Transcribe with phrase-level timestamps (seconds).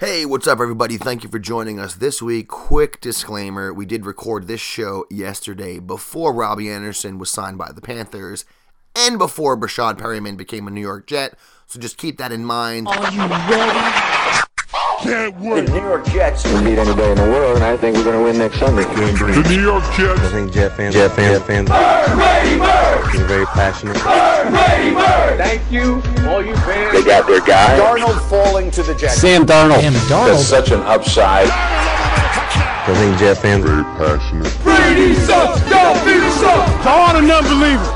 [0.00, 0.96] Hey, what's up, everybody?
[0.96, 2.48] Thank you for joining us this week.
[2.48, 7.82] Quick disclaimer we did record this show yesterday before Robbie Anderson was signed by the
[7.82, 8.46] Panthers
[8.96, 11.34] and before Breshad Perriman became a New York Jet.
[11.66, 12.88] So just keep that in mind.
[12.88, 14.46] Are you ready?
[15.02, 15.66] Can't wait.
[15.66, 16.44] The New York Jets.
[16.44, 18.84] can beat anybody in the world, and I think we're going to win next Sunday.
[18.84, 20.18] The New York Jets.
[20.18, 21.68] I think Jet fans, Jet fans, Jet fans,
[23.00, 23.96] are very passionate.
[25.36, 26.92] Thank you, all you fans.
[26.92, 27.78] They got their guy.
[27.78, 29.20] Darnold falling to the Jets.
[29.20, 29.80] Sam Darnold.
[29.80, 30.38] Sam That's Darnold.
[30.38, 31.48] such an upside.
[31.50, 34.52] I think Jet fans, Very passionate.
[34.64, 35.60] Brady sucks.
[35.70, 36.82] Y'all Brady sucks.
[36.84, 37.86] To all the non-believers.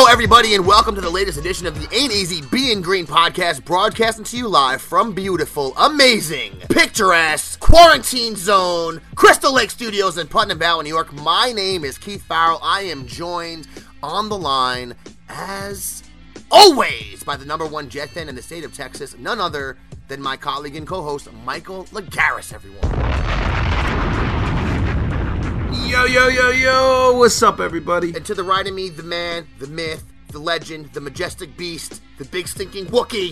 [0.00, 3.64] Hello, everybody, and welcome to the latest edition of the Ain't Easy Being Green podcast,
[3.64, 10.56] broadcasting to you live from beautiful, amazing, picturesque, quarantine zone, Crystal Lake Studios in Putnam
[10.56, 11.12] Valley, New York.
[11.12, 12.60] My name is Keith Farrell.
[12.62, 13.66] I am joined
[14.00, 14.94] on the line,
[15.28, 16.04] as
[16.48, 20.22] always, by the number one Jet fan in the state of Texas, none other than
[20.22, 23.47] my colleague and co-host, Michael Lagaris, everyone.
[25.88, 28.14] Yo, yo, yo, yo, what's up, everybody?
[28.14, 32.02] And to the right of me, the man, the myth, the legend, the majestic beast,
[32.18, 33.30] the big stinking Wookie,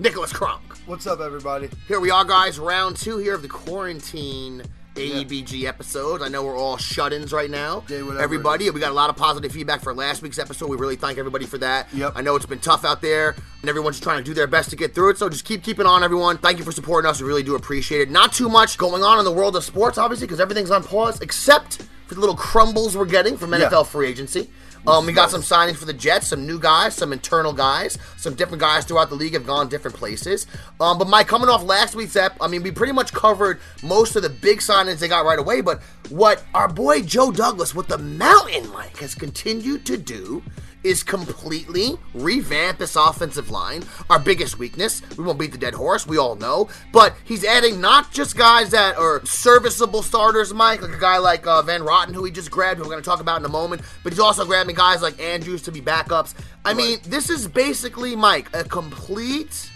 [0.00, 0.60] Nicholas Kronk.
[0.86, 1.70] What's up, everybody?
[1.86, 2.58] Here we are, guys.
[2.58, 4.64] Round two here of the quarantine
[4.96, 6.22] AEBG episode.
[6.22, 7.84] I know we're all shut-ins right now.
[7.88, 10.68] Yeah, everybody, we got a lot of positive feedback for last week's episode.
[10.68, 11.88] We really thank everybody for that.
[11.92, 12.14] Yep.
[12.16, 14.76] I know it's been tough out there, and everyone's trying to do their best to
[14.76, 15.18] get through it.
[15.18, 16.38] So just keep keeping on, everyone.
[16.38, 17.20] Thank you for supporting us.
[17.20, 18.10] We really do appreciate it.
[18.10, 21.20] Not too much going on in the world of sports, obviously, because everything's on pause,
[21.20, 24.50] except for the little crumbles we're getting from NFL free agency.
[24.86, 28.34] Um, we got some signings for the Jets, some new guys, some internal guys, some
[28.34, 30.46] different guys throughout the league have gone different places.
[30.80, 34.14] Um, but Mike, coming off last week's ep, I mean, we pretty much covered most
[34.14, 35.60] of the big signings they got right away.
[35.60, 40.42] But what our boy Joe Douglas, what the Mountain Mike has continued to do
[40.84, 43.82] is completely revamp this offensive line.
[44.08, 45.02] Our biggest weakness.
[45.16, 46.06] We won't beat the dead horse.
[46.06, 46.68] We all know.
[46.92, 51.46] But he's adding not just guys that are serviceable starters, Mike, like a guy like
[51.46, 53.48] uh, Van Roten, who he just grabbed, who we're going to talk about in a
[53.48, 53.82] moment.
[54.04, 56.34] But he's also grabbing guys like Andrews to be backups.
[56.64, 59.70] I mean, this is basically, Mike, a complete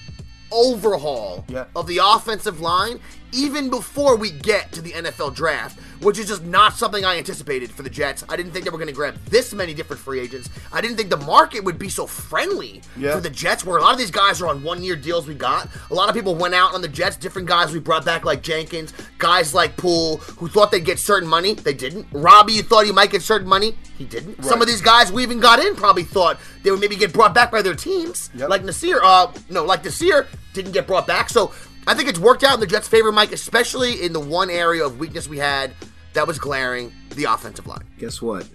[0.53, 1.65] overhaul Yeah.
[1.77, 3.01] of the offensive line
[3.33, 7.71] even before we get to the NFL draft, which is just not something I anticipated
[7.71, 8.25] for the Jets.
[8.29, 10.49] I didn't think they were going to grab this many different free agents.
[10.73, 13.15] I didn't think the market would be so friendly Yeah.
[13.15, 15.35] for the Jets, where a lot of these guys are on one year deals we
[15.35, 15.69] got.
[15.91, 18.43] A lot of people went out on the Jets, different guys we brought back like
[18.43, 21.55] Jenkins, guys like Poole, who thought they'd get certain money.
[21.55, 22.07] They didn't.
[22.13, 23.77] Robbie, you thought he might get certain money.
[23.99, 24.43] He didn't.
[24.45, 27.35] Some of these guys we even got in probably thought they would maybe get brought
[27.35, 28.49] back by their teams, Yep.
[28.49, 29.01] like Nasir.
[29.03, 31.29] Uh, no, like Nasir didn't get brought back.
[31.29, 31.53] So
[31.87, 34.85] I think it's worked out in the Jets' favor, Mike, especially in the one area
[34.85, 35.73] of weakness we had
[36.13, 37.85] that was glaring the offensive line.
[37.99, 38.47] Guess what?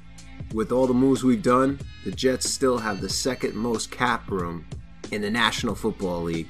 [0.54, 4.66] With all the moves we've done, the Jets still have the second most cap room
[5.12, 6.48] in the National Football League.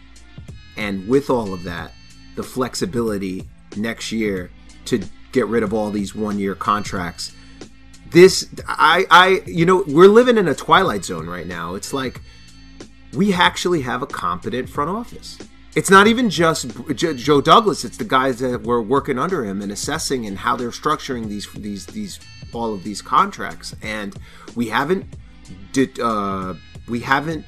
[0.78, 1.94] And with all of that,
[2.36, 3.48] the flexibility
[3.78, 4.52] next year
[4.86, 7.34] to get rid of all these one year contracts.
[8.12, 11.76] This, I, I, you know, we're living in a twilight zone right now.
[11.76, 12.22] It's like
[13.14, 15.38] we actually have a competent front office.
[15.76, 19.72] It's not even just Joe Douglas; it's the guys that were working under him and
[19.72, 22.20] assessing and how they're structuring these these these
[22.54, 23.76] all of these contracts.
[23.82, 24.16] And
[24.56, 25.18] we haven't
[25.74, 26.54] did uh,
[26.88, 27.46] we haven't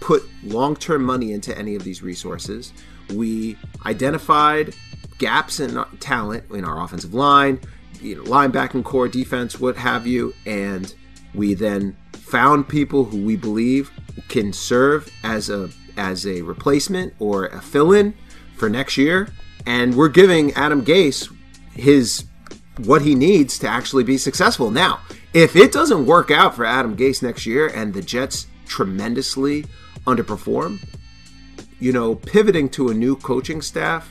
[0.00, 2.72] put long term money into any of these resources.
[3.14, 3.56] We
[3.86, 4.74] identified
[5.18, 7.60] gaps in talent in our offensive line,
[8.00, 10.94] you know, linebacking core, defense, what have you, and
[11.34, 13.90] we then found people who we believe
[14.28, 18.14] can serve as a as a replacement or a fill-in
[18.56, 19.28] for next year,
[19.66, 21.34] and we're giving Adam Gase
[21.72, 22.24] his
[22.78, 24.70] what he needs to actually be successful.
[24.70, 25.00] Now,
[25.34, 29.66] if it doesn't work out for Adam Gase next year and the Jets tremendously
[30.06, 30.82] underperform,
[31.78, 34.10] you know, pivoting to a new coaching staff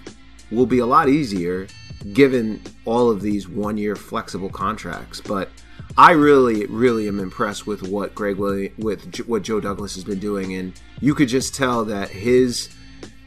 [0.52, 1.68] will be a lot easier
[2.13, 5.22] given all of these one year flexible contracts.
[5.22, 5.50] But
[5.97, 10.19] I really, really am impressed with what Greg with J- what Joe Douglas has been
[10.19, 12.69] doing, and you could just tell that his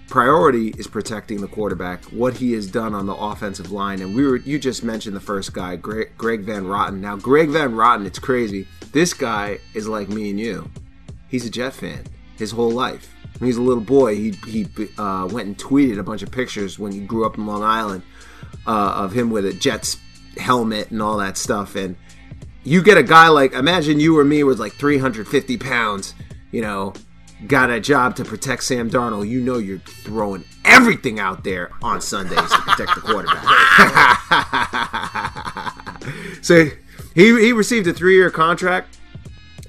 [0.08, 2.04] priority is protecting the quarterback.
[2.04, 5.20] What he has done on the offensive line, and we were you just mentioned the
[5.20, 7.00] first guy, Greg, Greg Van Roten.
[7.00, 8.66] Now, Greg Van Roten, it's crazy.
[8.92, 10.70] This guy is like me and you.
[11.28, 12.04] He's a Jet fan
[12.36, 13.14] his whole life.
[13.38, 14.66] When he was a little boy, he he
[14.96, 18.02] uh, went and tweeted a bunch of pictures when he grew up in Long Island
[18.66, 19.98] uh, of him with a Jets
[20.36, 21.74] helmet and all that stuff.
[21.74, 21.96] And
[22.64, 26.14] you get a guy like imagine you or me was like 350 pounds,
[26.50, 26.94] you know,
[27.46, 32.00] got a job to protect Sam Darnold, you know you're throwing everything out there on
[32.00, 33.44] Sundays to protect the quarterback.
[36.42, 36.64] so
[37.14, 38.98] he he received a three year contract,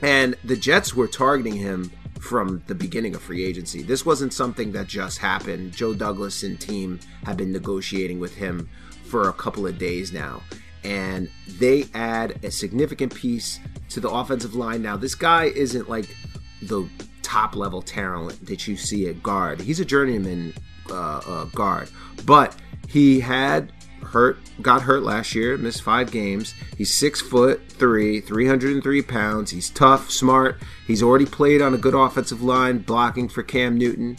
[0.02, 3.84] and the Jets were targeting him from the beginning of free agency.
[3.84, 5.74] This wasn't something that just happened.
[5.74, 8.68] Joe Douglas and team have been negotiating with him
[9.04, 10.42] for a couple of days now.
[10.86, 13.60] And they add a significant piece
[13.90, 14.82] to the offensive line.
[14.82, 16.16] Now, this guy isn't like
[16.62, 16.88] the
[17.24, 19.60] top level talent that you see at guard.
[19.60, 20.54] He's a journeyman
[20.90, 21.90] uh, uh, guard,
[22.26, 22.56] but
[22.88, 23.72] he had
[24.04, 26.54] hurt, got hurt last year, missed five games.
[26.78, 29.52] He's six foot three, 303 pounds.
[29.52, 30.62] He's tough, smart.
[30.88, 34.18] He's already played on a good offensive line, blocking for Cam Newton.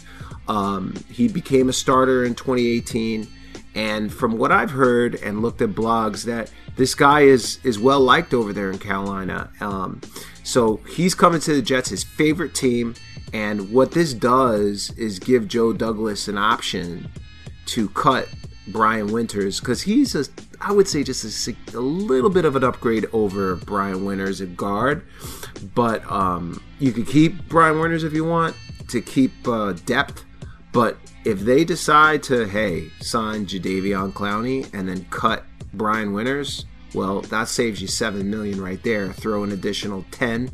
[0.48, 3.28] Um, he became a starter in 2018.
[3.76, 8.00] And from what I've heard and looked at blogs, that this guy is is well
[8.00, 9.50] liked over there in Carolina.
[9.60, 10.00] Um,
[10.42, 12.94] so he's coming to the Jets, his favorite team.
[13.32, 17.10] And what this does is give Joe Douglas an option
[17.66, 18.28] to cut
[18.68, 20.24] Brian Winters because he's a,
[20.60, 24.56] I would say, just a, a little bit of an upgrade over Brian Winters at
[24.56, 25.04] guard.
[25.74, 28.56] But um, you could keep Brian Winters if you want
[28.88, 30.24] to keep uh, depth.
[30.76, 35.42] But if they decide to, hey, sign Jadeveon Clowney and then cut
[35.72, 39.10] Brian Winters, well, that saves you seven million right there.
[39.14, 40.50] Throw an additional ten,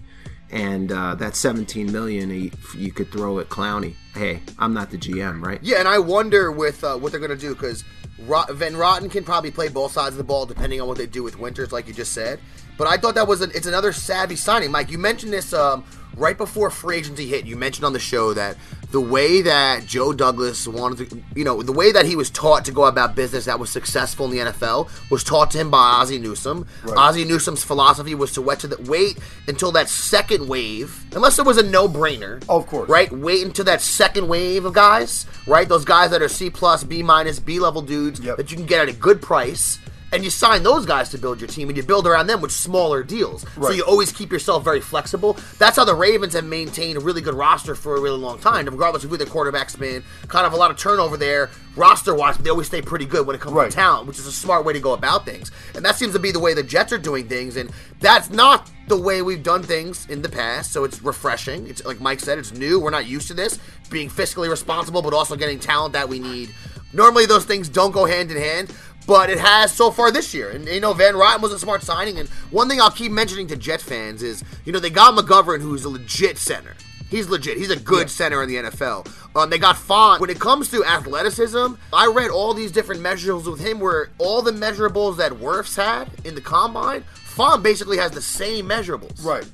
[0.48, 2.30] and uh, that seventeen million
[2.76, 3.96] you- could throw at Clowney.
[4.14, 5.58] Hey, I'm not the GM, right?
[5.60, 7.82] Yeah, and I wonder with uh, what they're to do because
[8.20, 11.24] Van Roten can probably play both sides of the ball depending on what they do
[11.24, 12.38] with Winters, like you just said.
[12.78, 14.88] But I thought that was an, it's another savvy signing, Mike.
[14.88, 15.82] You mentioned this um,
[16.16, 17.46] right before free agency hit.
[17.46, 18.56] You mentioned on the show that
[18.90, 22.64] the way that Joe Douglas wanted to, you know, the way that he was taught
[22.66, 25.78] to go about business that was successful in the NFL was taught to him by
[25.78, 26.66] Ozzie Newsome.
[26.96, 29.18] Ozzie Newsome's philosophy was to wait, to the, wait
[29.48, 32.44] until that second wave, unless it was a no-brainer.
[32.48, 32.88] Of course.
[32.90, 33.10] right?
[33.10, 35.66] Wait until that second wave of guys, right?
[35.68, 38.36] Those guys that are C plus, B minus, B level dudes Yep.
[38.36, 39.78] that you can get at a good price.
[40.12, 42.52] And you sign those guys to build your team, and you build around them with
[42.52, 43.46] smaller deals.
[43.60, 45.38] So you always keep yourself very flexible.
[45.58, 48.66] That's how the Ravens have maintained a really good roster for a really long time,
[48.66, 50.04] regardless of who their quarterback's been.
[50.28, 53.26] Kind of a lot of turnover there, roster wise, but they always stay pretty good
[53.26, 53.70] when it comes Right.
[53.70, 55.50] to talent, which is a smart way to go about things.
[55.74, 57.70] And that seems to be the way the Jets are doing things, and
[58.00, 60.72] that's not the way we've done things in the past.
[60.74, 61.66] So it's refreshing.
[61.68, 62.78] It's like Mike said, it's new.
[62.78, 63.58] We're not used to this
[63.88, 66.54] being fiscally responsible, but also getting talent that we need.
[66.94, 68.70] Normally, those things don't go hand in hand.
[69.06, 70.50] But it has so far this year.
[70.50, 72.18] And, you know, Van Roten was a smart signing.
[72.18, 75.60] And one thing I'll keep mentioning to Jet fans is, you know, they got McGovern,
[75.60, 76.74] who's a legit center.
[77.12, 77.58] He's legit.
[77.58, 79.06] He's a good center in the NFL.
[79.36, 80.18] Um, they got Fant.
[80.18, 84.40] When it comes to athleticism, I read all these different measurables with him where all
[84.40, 89.22] the measurables that Wirfs had in the combine, Fant basically has the same measurables.
[89.22, 89.44] Right.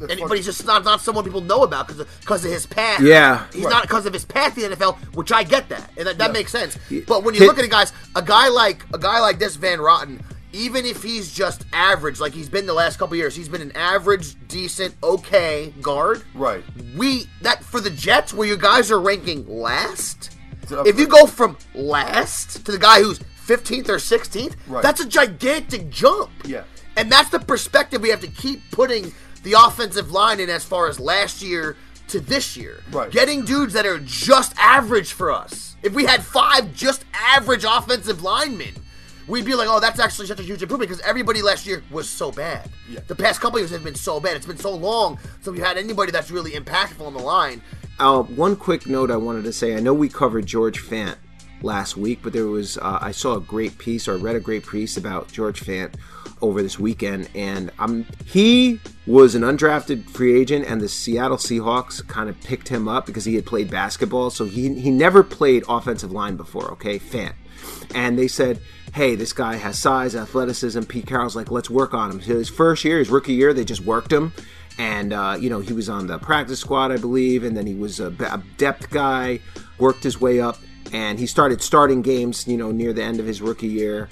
[0.00, 3.02] And, but he's just not, not someone people know about because because of his past.
[3.02, 3.46] Yeah.
[3.52, 3.70] he's Right.
[3.70, 6.32] not because of his past in the NFL, which I get that, and that, that
[6.32, 6.78] makes sense.
[7.06, 9.56] But when you Hit- look at it, guys, a guy like a guy like this
[9.56, 10.20] Van Roten,
[10.52, 13.72] even if he's just average, like he's been the last couple years, he's been an
[13.76, 16.22] average, decent, okay guard.
[16.34, 16.64] Right.
[16.96, 20.36] We that for the Jets, where you guys are ranking last.
[20.86, 24.82] If you go from last to the guy who's 15th or 16th, Right.
[24.82, 26.30] that's a gigantic jump.
[26.44, 26.62] Yeah.
[26.96, 30.88] And that's the perspective we have to keep putting the offensive line in as far
[30.88, 31.76] as last year
[32.08, 32.82] to this year.
[32.90, 33.10] Right.
[33.10, 35.76] Getting dudes that are just average for us.
[35.82, 38.74] If we had five just average offensive linemen,
[39.26, 42.08] we'd be like, oh, that's actually such a huge improvement because everybody last year was
[42.08, 42.68] so bad.
[42.88, 43.00] Yeah.
[43.06, 44.36] The past couple years have been so bad.
[44.36, 47.62] It's been so long since we had anybody that's really impactful on the line.
[47.98, 49.76] Uh, one quick note I wanted to say.
[49.76, 51.16] I know we covered George Fant
[51.62, 54.66] last week, but there was uh, I saw a great piece or read a great
[54.66, 55.94] piece about George Fant
[56.42, 62.06] over this weekend, and um, he was an undrafted free agent, and the Seattle Seahawks
[62.06, 65.64] kind of picked him up because he had played basketball, so he he never played
[65.68, 66.70] offensive line before.
[66.72, 67.34] Okay, fan,
[67.94, 68.60] and they said.
[68.92, 70.82] Hey, this guy has size, athleticism.
[70.82, 72.20] Pete Carroll's like, let's work on him.
[72.20, 74.32] So His first year, his rookie year, they just worked him
[74.80, 77.74] and uh, you know he was on the practice squad, I believe, and then he
[77.74, 78.10] was a
[78.56, 79.40] depth guy,
[79.78, 80.58] worked his way up,
[80.92, 84.08] and he started starting games, you know, near the end of his rookie year.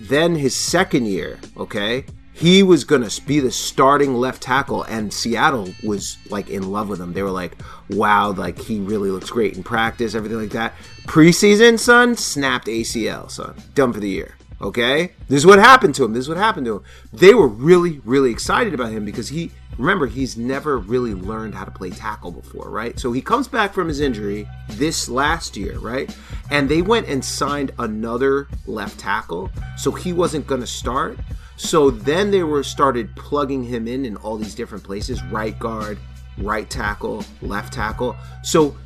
[0.00, 5.70] Then his second year, okay, he was gonna be the starting left tackle, and Seattle
[5.82, 7.12] was like in love with him.
[7.12, 7.56] They were like,
[7.90, 10.74] "Wow, like he really looks great in practice, everything like that."
[11.08, 14.36] Preseason, son, snapped ACL, son, done for the year.
[14.60, 16.12] Okay, this is what happened to him.
[16.12, 16.82] This is what happened to him.
[17.12, 21.64] They were really, really excited about him because he, remember, he's never really learned how
[21.64, 22.98] to play tackle before, right?
[22.98, 26.14] So he comes back from his injury this last year, right?
[26.50, 31.18] And they went and signed another left tackle, so he wasn't going to start.
[31.56, 35.98] So then they were started plugging him in in all these different places, right guard,
[36.38, 38.16] right tackle, left tackle.
[38.42, 38.76] So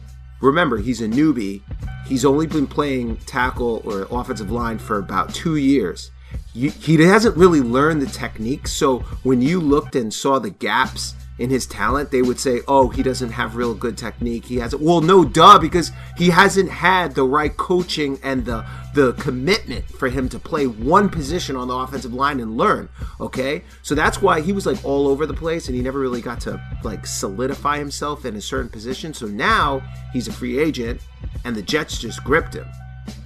[0.41, 1.63] remember, he's a newbie.
[2.07, 6.11] He's only been playing tackle or offensive line for about two years.
[6.55, 8.69] He hasn't really learned the technique.
[8.69, 12.91] So when you looked and saw the gaps in his talent, they would say, "Oh,
[12.91, 14.45] he doesn't have real good technique.
[14.45, 19.15] He hasn't." Well, no, duh, because he hasn't had the right coaching and the the
[19.15, 22.91] commitment for him to play one position on the offensive line and learn.
[23.19, 26.21] Okay, so that's why he was like all over the place, and he never really
[26.21, 29.15] got to like solidify himself in a certain position.
[29.15, 29.83] So now
[30.13, 31.01] he's a free agent,
[31.45, 32.67] and the Jets just gripped him.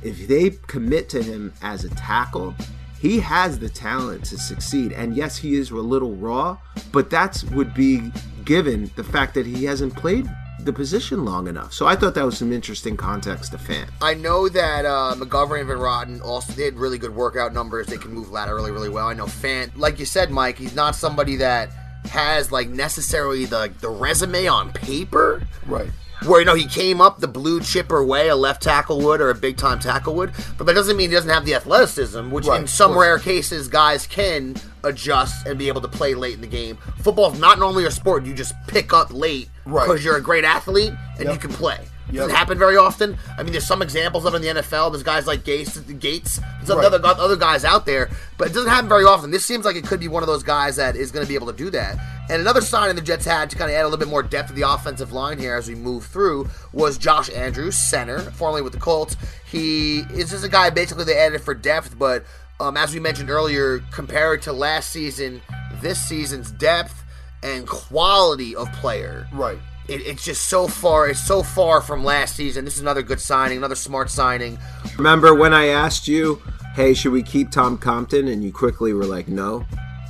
[0.03, 2.55] If they commit to him as a tackle,
[3.01, 4.93] he has the talent to succeed.
[4.93, 6.59] And yes, he is a little raw,
[6.93, 8.11] but that's would be
[8.45, 10.27] given the fact that he hasn't played
[10.61, 11.73] the position long enough.
[11.73, 13.89] So I thought that was some interesting context to Fant.
[14.03, 17.87] I know that uh, McGovern and Van Roten also they had really good workout numbers.
[17.87, 19.09] They can move laterally really well.
[19.09, 21.71] I know Fant, like you said, Mike, he's not somebody that
[22.07, 25.43] has like necessarily the the resume on paper.
[25.67, 25.89] Right.
[26.25, 29.31] Where you know he came up the blue chipper way, a left tackle would or
[29.31, 32.47] a big time tackle would, but that doesn't mean he doesn't have the athleticism, which
[32.47, 36.41] Right, in some rare cases guys can adjust and be able to play late in
[36.41, 36.79] the game.
[37.01, 39.87] Football's not normally a sport you just pick up late Right.
[39.87, 41.35] because you're a great athlete and Yep.
[41.35, 41.81] you can play.
[42.09, 42.15] Yep.
[42.15, 43.19] Doesn't happen very often.
[43.37, 44.91] I mean, there's some examples of it in the NFL.
[44.93, 46.85] There's guys like Gates, Gates, there's Right.
[46.85, 48.09] other other guys out there,
[48.39, 49.31] but it doesn't happen very often.
[49.33, 51.35] This seems like it could be one of those guys that is going to be
[51.35, 51.97] able to do that.
[52.29, 54.23] And another sign in the Jets had to kind of add a little bit more
[54.23, 58.63] depth to the offensive line here as we move through was Josh Andrews, center, formerly
[58.63, 59.17] with the Colts.
[59.45, 62.25] He is just a guy basically they added for depth, but
[62.59, 65.43] um, as we mentioned earlier, compared to last season,
[65.83, 67.03] this season's depth
[67.43, 69.59] and quality of player Right.
[69.89, 73.21] It, it's just so far it's so far from last season this is another good
[73.21, 74.59] signing another smart signing
[74.97, 76.41] Remember when I asked you,
[76.75, 79.67] "Hey, should we keep Tom Compton?" and you quickly were like, "No."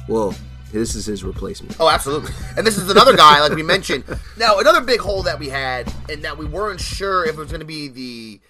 [0.09, 0.35] Well,
[0.73, 1.75] this is his replacement.
[1.81, 4.05] oh absolutely and this is another guy like we mentioned
[4.37, 7.49] now another big hole that we had and that we weren't sure if it was
[7.51, 8.41] going to be the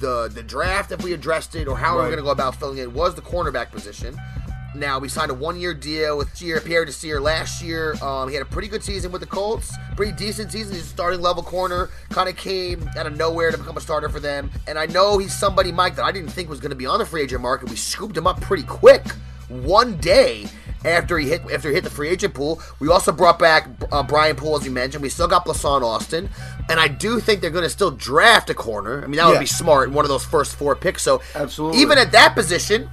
[0.00, 2.08] the the draft if we addressed it or how we were Right.
[2.08, 4.20] going to go about filling it was the cornerback position
[4.74, 7.94] now we signed a one-year deal with Pierre Desir last year.
[8.02, 10.74] Um, he had a pretty good season with the Colts, pretty decent season.
[10.74, 14.08] He's a starting level corner, kind of came out of nowhere to become a starter
[14.08, 14.50] for them.
[14.66, 16.98] And I know he's somebody, Mike, that I didn't think was going to be on
[16.98, 17.68] the free agent market.
[17.70, 19.06] We scooped him up pretty quick,
[19.48, 20.46] one day
[20.84, 22.60] after he hit after he hit the free agent pool.
[22.80, 25.02] We also brought back uh, Brian Poole, as you mentioned.
[25.02, 26.28] We still got Bless Austin,
[26.68, 29.02] and I do think they're going to still draft a corner.
[29.04, 29.40] I mean, that would Yeah.
[29.40, 31.02] be smart in one of those first four picks.
[31.02, 31.80] So Absolutely.
[31.80, 32.90] even at that position,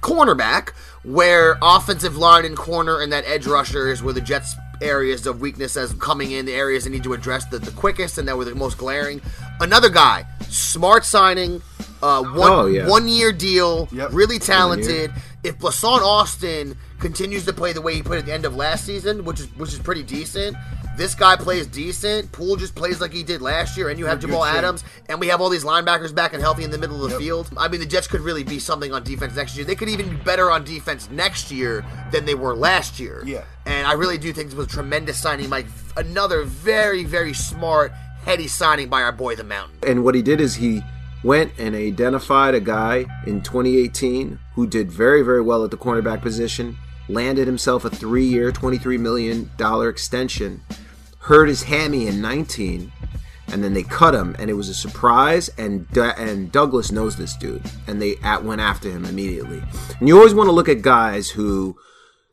[0.00, 0.72] cornerback,
[1.06, 5.40] where offensive line and corner and that edge rusher is where the Jets' areas of
[5.40, 8.36] weakness as coming in, the areas they need to address the, the quickest and that
[8.36, 9.22] were the most glaring.
[9.60, 11.62] Another guy, smart signing,
[12.02, 12.88] uh, one Oh, yeah.
[12.88, 14.10] one year deal, Yep.
[14.12, 15.12] really talented.
[15.44, 18.84] If Bless Austin continues to play the way he played at the end of last
[18.84, 20.56] season, which is which is pretty decent.
[20.96, 22.32] This guy plays decent.
[22.32, 24.44] Poole just plays like he did last year, and you have Jamal.
[24.44, 27.18] Adams, and we have all these linebackers back and healthy in the middle of the
[27.18, 27.50] field.
[27.56, 29.64] I mean, the Jets could really be something on defense next year.
[29.66, 33.22] They could even be better on defense next year than they were last year.
[33.26, 33.44] Yeah.
[33.66, 35.66] And I really do think this was a tremendous signing, Mike.
[35.96, 37.92] Another very, very smart,
[38.24, 39.78] heady signing by our boy, the Mountain.
[39.86, 40.82] And what he did is he
[41.24, 46.22] went and identified a guy in 2018 who did very, very well at the cornerback
[46.22, 49.50] position, landed himself a three year, $23 million
[49.88, 50.62] extension,
[51.18, 52.92] hurt his hammy in 19,
[53.48, 55.48] and then they cut him, and it was a surprise.
[55.56, 59.62] And D- and Douglas knows this dude, and they at, went after him immediately.
[60.00, 61.76] And you always want to look at guys who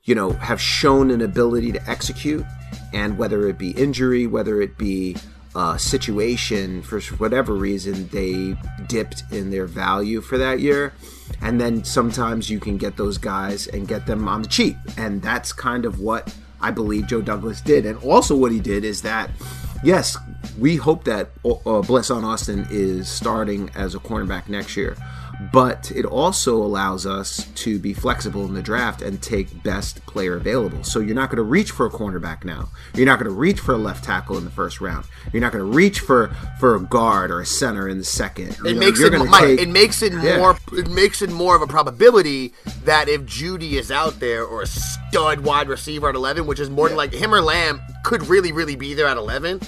[0.03, 2.45] you know, have shown an ability to execute,
[2.93, 5.15] and whether it be injury, whether it be
[5.55, 8.55] uh, situation, for whatever reason, they
[8.87, 10.93] dipped in their value for that year.
[11.41, 14.77] And then sometimes you can get those guys and get them on the cheap.
[14.97, 17.85] And that's kind of what I believe Joe Douglas did.
[17.85, 19.29] And also, what he did is that,
[19.83, 20.17] yes,
[20.57, 24.95] we hope that uh, Bless on Austin is starting as a cornerback next year
[25.51, 30.35] but it also allows us to be flexible in the draft and take best player
[30.35, 30.83] available.
[30.83, 32.69] So you're not going to reach for a cornerback now.
[32.95, 35.05] You're not going to reach for a left tackle in the first round.
[35.31, 36.27] You're not going to reach for
[36.59, 38.57] for a guard or a center in the second.
[38.59, 40.37] You It know, makes it, Mike, take- it makes it Yeah.
[40.37, 42.53] more it makes it more of a probability
[42.85, 46.69] that if Jeudy is out there or a stud wide receiver at 11, which is
[46.69, 49.61] more than like him or Lamb could really really be there at 11,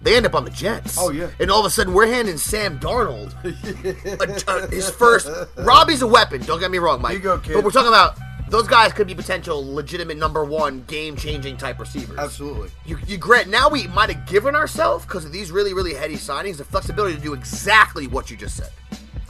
[0.00, 0.96] they end up on the Jets.
[0.98, 1.30] Oh, yeah.
[1.40, 3.32] And all of a sudden we're handing Sam Darnold
[4.48, 7.14] a- a- his first Robbie's a weapon, don't get me wrong, Mike.
[7.14, 7.54] You go, kid.
[7.54, 8.16] But we're talking about
[8.48, 12.16] those guys could be potential legitimate number 1 game-changing type receivers.
[12.18, 12.70] Absolutely.
[12.86, 16.16] You, you grant now we might have given ourselves because of these really really heady
[16.16, 18.70] signings the flexibility to do exactly what you just said.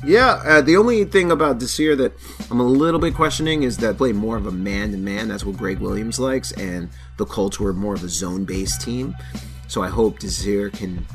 [0.04, 2.12] Yeah, uh, the only thing about this year that
[2.52, 5.26] I'm a little bit questioning is that play more of a man to man.
[5.26, 9.16] That's what Gregg Williams likes, and the Colts were more of a zone based team.
[9.68, 11.06] So I hope Desir can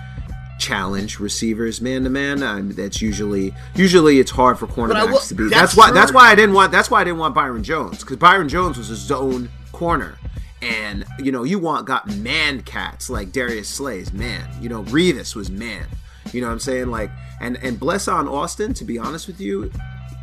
[0.59, 2.69] challenge receivers man to man.
[2.69, 5.43] That's usually usually it's hard for cornerbacks will- to be.
[5.49, 7.99] that's That's, why that's why I didn't want that's why I didn't want Byron Jones
[7.99, 10.17] because Byron Jones was a zone corner.
[10.61, 14.47] And you know you want got man cats like Darius Slay's man.
[14.61, 15.85] You know Revis was man.
[16.31, 19.41] You know what I'm saying like and and bless on Austin to be honest with
[19.41, 19.69] you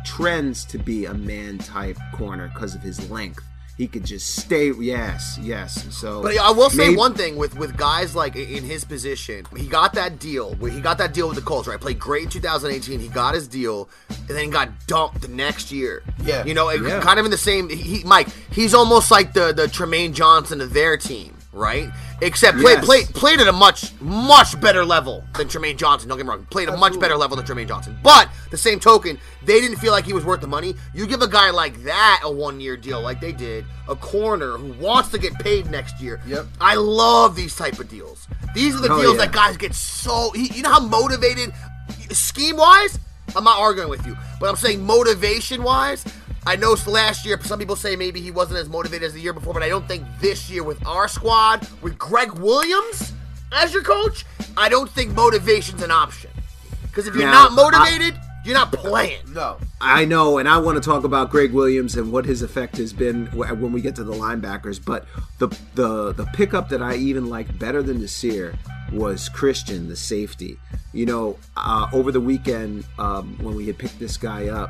[0.03, 3.43] trends to be a man type corner because of his length.
[3.81, 4.71] He could just stay.
[4.71, 5.87] Yes, yes.
[5.89, 9.47] So, But I will say maybe- one thing with with guys like in his position,
[9.57, 11.67] he got that deal where he got that deal with the Colts.
[11.67, 12.99] Right, played great in 2018.
[12.99, 16.03] He got his deal, and then got dumped the next year.
[16.23, 16.45] Yeah.
[16.45, 16.99] you know, Yeah.
[17.01, 17.69] kind of in the same.
[17.69, 21.89] He, Mike, he's almost like the the Trumaine Johnson of their team, right?
[22.21, 22.85] Except played Yes.
[22.85, 26.07] played played at a much much better level than Trumaine Johnson.
[26.09, 27.97] Don't get me wrong, played at a much better level than Trumaine Johnson.
[28.01, 30.75] But the same token, they didn't feel like he was worth the money.
[30.93, 34.57] You give a guy like that a one year deal, like they did, a corner
[34.57, 36.21] who wants to get paid next year.
[36.25, 36.45] Yep.
[36.61, 38.27] I love these type of deals.
[38.55, 39.25] These are the Oh, deals yeah.
[39.25, 40.33] that guys get so.
[40.35, 41.53] You know how motivated,
[42.11, 42.97] scheme wise.
[43.35, 46.03] I'm not arguing with you, but I'm saying motivation wise.
[46.45, 47.39] I know last year.
[47.41, 49.87] Some people say maybe he wasn't as motivated as the year before, but I don't
[49.87, 53.13] think this year with our squad, with Gregg Williams
[53.51, 54.25] as your coach,
[54.57, 56.31] I don't think motivation's an option.
[56.83, 59.19] Because if you're Now, not motivated, you're not playing.
[59.33, 59.57] No.
[59.79, 62.91] I know, and I want to talk about Gregg Williams and what his effect has
[62.91, 64.83] been when we get to the linebackers.
[64.83, 65.05] But
[65.37, 68.57] the the the pickup that I even liked better than Nasir
[68.91, 70.57] was Christian, the safety.
[70.91, 74.69] You know, uh, over the weekend um, when we had picked this guy up,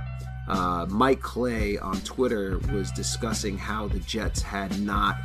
[0.51, 5.17] uh, Mike Clay on Twitter was discussing how the Jets had not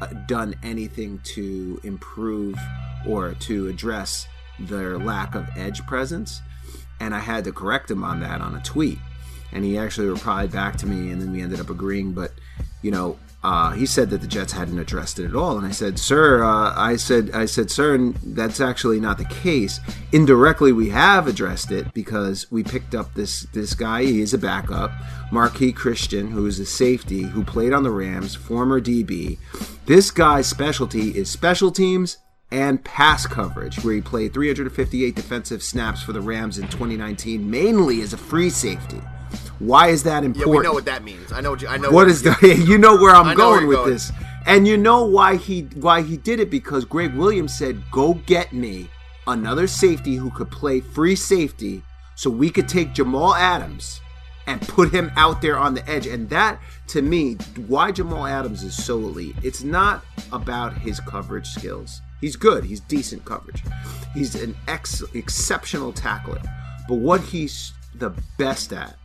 [0.00, 2.56] uh, done anything to improve
[3.08, 4.28] or to address
[4.60, 6.40] their lack of edge presence
[7.00, 8.98] and I had to correct him on that on a tweet.
[9.52, 12.12] And he actually replied back to me, and then we ended up agreeing.
[12.12, 12.32] But
[12.82, 15.70] you know, uh, he said that the Jets hadn't addressed it at all, and I
[15.70, 19.80] said, "Sir, uh, I said, I said, sir, that's actually not the case.
[20.12, 24.02] Indirectly, we have addressed it because we picked up this this guy.
[24.04, 24.92] He is a backup,
[25.30, 29.36] Marquis Christian, who is a safety who played on the Rams, former DB.
[29.84, 32.16] This guy's specialty is special teams."
[32.50, 38.00] and pass coverage, where he played 358 defensive snaps for the Rams in 2019, mainly
[38.00, 39.00] as a free safety.
[39.58, 40.56] Why is that Yeah, important?
[40.56, 41.32] we know what that means.
[41.32, 41.90] I know what you, I know.
[41.90, 42.34] what is the?
[42.66, 43.90] You know where I'm know going with going.
[43.90, 44.12] this,
[44.46, 48.52] and you know why he why he did it because Gregg Williams said, "Go get
[48.52, 48.88] me
[49.26, 51.82] another safety who could play free safety,
[52.14, 54.00] so we could take Jamal Adams."
[54.46, 56.06] And put him out there on the edge.
[56.06, 59.34] And that, to me, why Jamal Adams is so elite.
[59.42, 62.02] It's not about his coverage skills.
[62.20, 62.62] He's good.
[62.62, 63.62] He's decent coverage.
[64.12, 66.42] He's an ex- exceptional tackler.
[66.86, 68.96] But what he's the best at,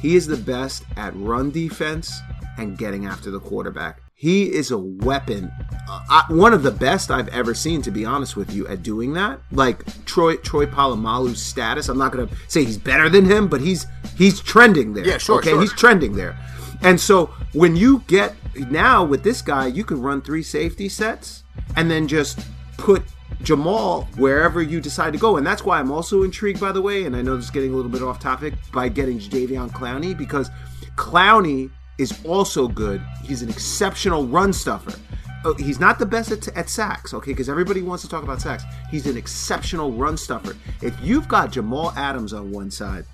[0.00, 2.12] he is the best at run defense
[2.58, 4.00] and getting after the quarterback.
[4.14, 5.52] He is a weapon,
[5.90, 8.82] uh, I, one of the best I've ever seen, to be honest with you, at
[8.82, 9.40] doing that.
[9.52, 13.60] Like Troy Troy Polamalu's status, I'm not going to say he's better than him, but
[13.60, 13.84] he's
[14.16, 15.06] he's trending there.
[15.06, 15.60] Yeah, sure, Okay, sure.
[15.60, 16.34] he's trending there.
[16.80, 18.34] And so when you get
[18.70, 21.42] now with this guy, you can run three safety sets
[21.76, 22.38] and then just
[22.78, 23.02] put
[23.42, 25.36] Jamal wherever you decide to go.
[25.36, 27.72] And that's why I'm also intrigued, by the way, and I know this is getting
[27.72, 30.50] a little bit off topic, by getting Jadeveon Clowney because
[30.96, 33.00] Clowney is also good.
[33.24, 34.98] He's an exceptional run stuffer.
[35.44, 37.30] Oh, He's not the best at, at sacks, okay?
[37.32, 38.64] Because everybody wants to talk about sacks.
[38.90, 40.56] He's an exceptional run stuffer.
[40.82, 43.04] If you've got Jamal Adams on one side,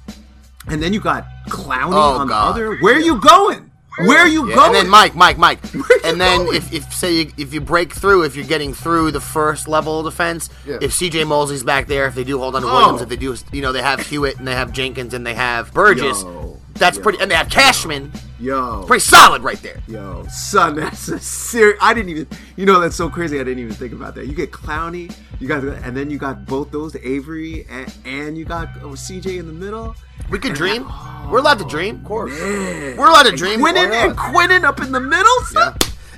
[0.68, 2.56] and then you got Clowney Oh, on God.
[2.56, 3.70] the other, where are you going?
[3.98, 4.66] Where are you Yeah, going?
[4.68, 5.58] and then Mike, Mike, Mike,
[6.04, 6.56] and then going?
[6.56, 10.00] if, if say you, if you break through, if you're getting through the first level
[10.00, 10.78] of defense, Yeah.
[10.80, 11.24] if C.J.
[11.24, 12.72] Mosley's back there, if they do hold on to Oh.
[12.74, 15.34] Williams, if they do, you know, they have Hewitt and they have Jenkins and they
[15.34, 16.22] have Burgess.
[16.22, 17.02] Yo, that's yo.
[17.02, 18.12] pretty, and they have Cashman.
[18.42, 19.80] Yo, Pretty solid right there.
[19.86, 21.78] Yo, son, that's a serious.
[21.80, 22.26] I didn't even,
[22.56, 23.38] you know, that's so crazy.
[23.38, 24.26] I didn't even think about that.
[24.26, 28.44] You get Clowney, you got, and then you got both those, Avery, and, and you
[28.44, 29.94] got oh, CJ in the middle.
[30.28, 30.86] We could dream.
[30.88, 31.96] Oh, We're allowed to dream.
[31.96, 32.32] Of course.
[32.32, 33.60] We're allowed to dream.
[33.60, 34.18] Quinnen and?
[34.18, 35.40] Quinnen up in the middle.
[35.44, 35.76] Son?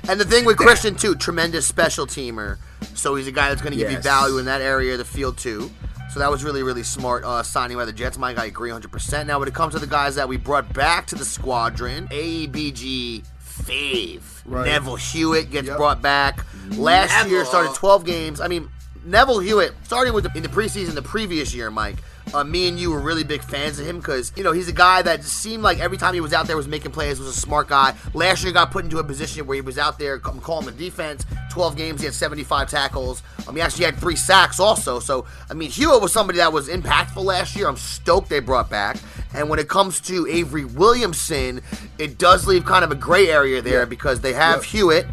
[0.09, 2.57] And the thing with Christian too, tremendous special teamer.
[2.93, 5.05] So he's a guy that's going to give you value in that area of the
[5.05, 5.69] field too.
[6.11, 8.17] So that was really, really smart uh, signing by the Jets.
[8.17, 9.25] Mike, I agree 100%.
[9.25, 13.25] Now, when it comes to the guys that we brought back to the squadron, ABG
[13.43, 14.21] Fave.
[14.45, 14.65] Right.
[14.65, 15.77] Neville Hewitt gets Yep.
[15.77, 16.45] brought back.
[16.71, 18.39] Last year started 12 games.
[18.39, 18.69] I mean,
[19.03, 21.97] Neville Hewitt, starting with the, in the preseason the previous year, Mike,
[22.33, 24.73] uh, me and you were really big fans of him because, you know, he's a
[24.73, 27.33] guy that seemed like every time he was out there was making plays, was a
[27.33, 27.93] smart guy.
[28.13, 31.25] Last year got put into a position where he was out there calling the defense.
[31.51, 33.23] 12 games, he had 75 tackles.
[33.47, 34.99] Um, he actually had three sacks also.
[34.99, 37.67] So, I mean, Hewitt was somebody that was impactful last year.
[37.67, 38.97] I'm stoked they brought back.
[39.33, 41.61] And when it comes to Avery Williamson,
[41.97, 45.05] it does leave kind of a gray area there because they have Hewitt,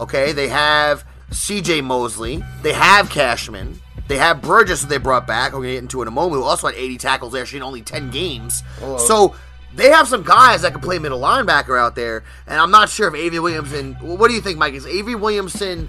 [0.00, 0.32] okay?
[0.32, 1.80] They have C.J.
[1.80, 2.42] Mosley.
[2.62, 3.81] They have Cashman.
[4.08, 5.52] They have Burgess, who they brought back.
[5.52, 6.42] We're gonna get into in a moment.
[6.42, 8.62] Who also had 80 tackles year in only 10 games.
[8.98, 9.34] So
[9.74, 12.24] they have some guys that can play middle linebacker out there.
[12.46, 13.94] And I'm not sure if Avery Williamson.
[13.94, 14.74] What do you think, Mike?
[14.74, 15.88] Is Avery Williamson?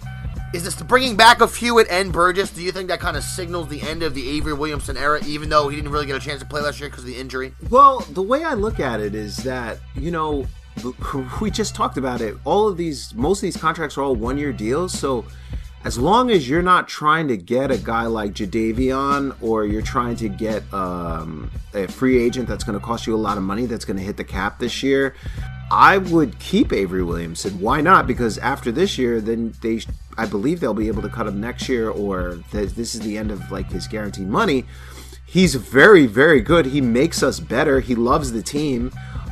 [0.53, 2.51] Is this bringing back of Hewitt and Burgess?
[2.51, 5.49] Do you think that kind of signals the end of the Avery Williamson era, even
[5.49, 7.53] though he didn't really get a chance to play last year because of the injury?
[7.71, 10.45] Well, the way I look at it is that, you know,
[11.41, 12.35] we just talked about it.
[12.45, 14.97] All of these, most of these contracts are all one year deals.
[14.97, 15.25] So
[15.85, 20.15] as long as you're not trying to get a guy like Jadeveon or you're trying
[20.17, 23.65] to get um, a free agent that's going to cost you a lot of money
[23.65, 25.13] that's going to hit the cap this year,
[25.71, 27.59] I would keep Avery Williamson.
[27.59, 28.07] Why not?
[28.07, 29.81] Because after this year, then they,
[30.17, 33.17] I believe they'll be able to cut him next year, or th- this is the
[33.17, 34.65] end of like his guaranteed money.
[35.25, 36.67] He's very, very good.
[36.67, 37.79] He makes us better.
[37.79, 38.91] He loves the team.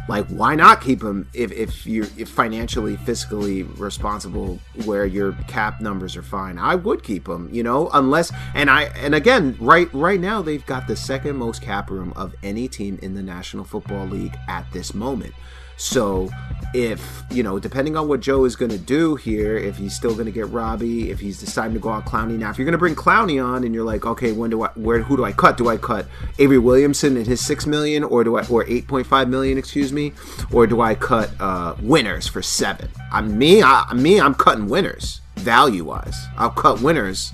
[0.10, 5.80] Like, why not keep him if, if you're if financially, fiscally responsible, where your cap
[5.80, 6.58] numbers are fine?
[6.58, 10.66] I would keep him, you know, unless and I and again, right right now they've
[10.66, 14.66] got the second most cap room of any team in the National Football League at
[14.72, 15.34] this moment.
[15.82, 16.30] So,
[16.76, 20.14] if you know, depending on what Joe is going to do here, if he's still
[20.14, 22.74] going to get Robbie, if he's deciding to go out Clowney now, if you're going
[22.74, 25.32] to bring Clowney on, and you're like, okay, when do I, where, who do I
[25.32, 25.58] cut?
[25.58, 26.06] Do I cut
[26.38, 29.92] Avery Williamson and his six million, or do I, or eight point five million, excuse
[29.92, 30.14] me,
[30.54, 32.88] or do I cut uh, Winters for seven?
[33.12, 36.28] I'm me, I, me, I'm cutting Winters value wise.
[36.38, 37.34] I'll cut Winters.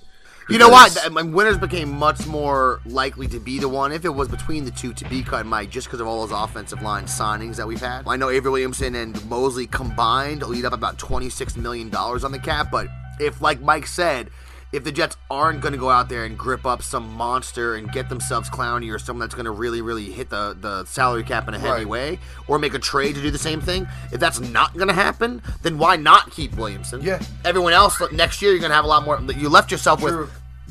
[0.50, 0.98] You know what?
[1.06, 4.64] I mean, Winters became much more likely to be the one if it was between
[4.64, 7.68] the two to be cut, Mike, just because of all those offensive line signings that
[7.68, 8.08] we've had.
[8.08, 12.70] I know Avery Williamson and Mosley combined lead up about $26 million on the cap,
[12.72, 12.88] but
[13.20, 14.30] if, like Mike said,
[14.73, 17.91] if the Jets aren't going to go out there and grip up some monster and
[17.91, 21.47] get themselves Clowney or someone that's going to really, really hit the, the salary cap
[21.47, 21.88] in a heavy Right.
[21.88, 24.93] way, or make a trade to do the same thing, if that's not going to
[24.93, 27.01] happen, then why not keep Williamson?
[27.01, 27.21] Yeah.
[27.45, 29.21] Everyone else next year, you're going to have a lot more.
[29.32, 30.30] You left yourself with True.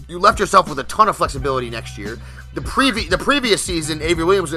[0.09, 2.19] You left yourself with a ton of flexibility next year.
[2.55, 4.55] The previous the previous season, Avery Williams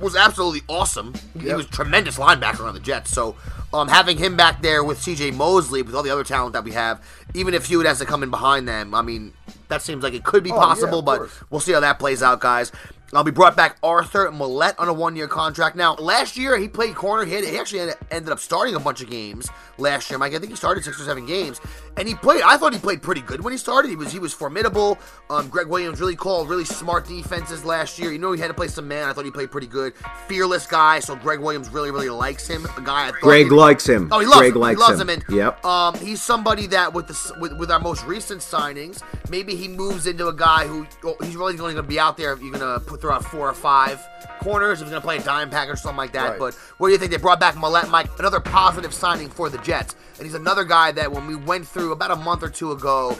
[0.00, 1.14] was absolutely awesome.
[1.40, 3.10] He was a tremendous linebacker on the Jets.
[3.10, 3.36] So
[3.72, 5.32] um, having him back there with C.J.
[5.32, 7.02] Mosley, with all the other talent that we have,
[7.34, 9.32] even if Hewitt has to come in behind them, I mean,
[9.68, 10.98] that seems like it could be Oh, possible.
[11.00, 11.42] of but course.
[11.50, 12.70] we'll see how that plays out, guys.
[13.14, 15.76] I'll be brought back Arthur Maulet on a one-year contract.
[15.76, 17.24] Now, last year he played corner.
[17.24, 20.18] He, had, he actually ended, ended up starting a bunch of games last year.
[20.18, 21.58] Mike, I think he started six or seven games,
[21.96, 22.42] and he played.
[22.42, 23.88] I thought he played pretty good when he started.
[23.88, 24.98] He was he was formidable.
[25.30, 28.12] Um, Gregg Williams really called really smart defenses last year.
[28.12, 29.08] You know he had to play some man.
[29.08, 29.94] I thought he played pretty good.
[30.26, 31.00] Fearless guy.
[31.00, 32.66] So Gregg Williams really really likes him.
[32.76, 34.08] A guy I thought Greg he- likes him.
[34.12, 34.60] Oh, he loves Greg him.
[34.60, 35.08] likes he loves him.
[35.08, 35.22] him.
[35.28, 35.64] And, Yep.
[35.64, 40.06] Um, he's somebody that with the with, with our most recent signings, maybe he moves
[40.06, 42.52] into a guy who oh, he's really only going to be out there if you're
[42.52, 44.06] going to put throw out four or five
[44.40, 44.80] corners.
[44.80, 46.30] If he's going to play a dime package or something like that.
[46.30, 46.38] Right.
[46.38, 47.10] But what do you think?
[47.10, 50.92] They brought back Maulet, Mike, another positive signing for the Jets, and he's another guy
[50.92, 53.18] that when we went through about a month or two ago.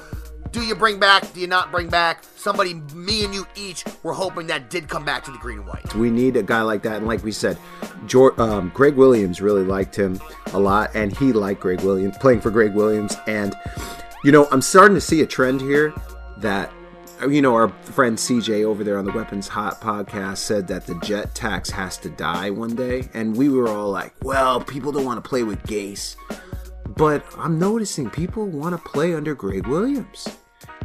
[0.50, 1.30] Do you bring back?
[1.34, 2.24] Do you not bring back?
[2.36, 5.66] Somebody, me and you each, were hoping that did come back to the green and
[5.66, 5.94] white.
[5.94, 7.58] We need a guy like that, and like we said,
[8.06, 10.18] Jor um, Gregg Williams really liked him
[10.54, 13.14] a lot, and he liked Gregg Williams playing for Gregg Williams.
[13.26, 13.54] And
[14.24, 15.92] you know, I'm starting to see a trend here
[16.38, 16.72] that
[17.20, 20.86] Oh, you know our friend CJ over there on the Weapons Hot podcast said that
[20.86, 24.92] the jet tax has to die one day, and we were all like, "Well, people
[24.92, 26.14] don't want to play with Gase,"
[26.86, 30.28] but I'm noticing people want to play under Gregg Williams.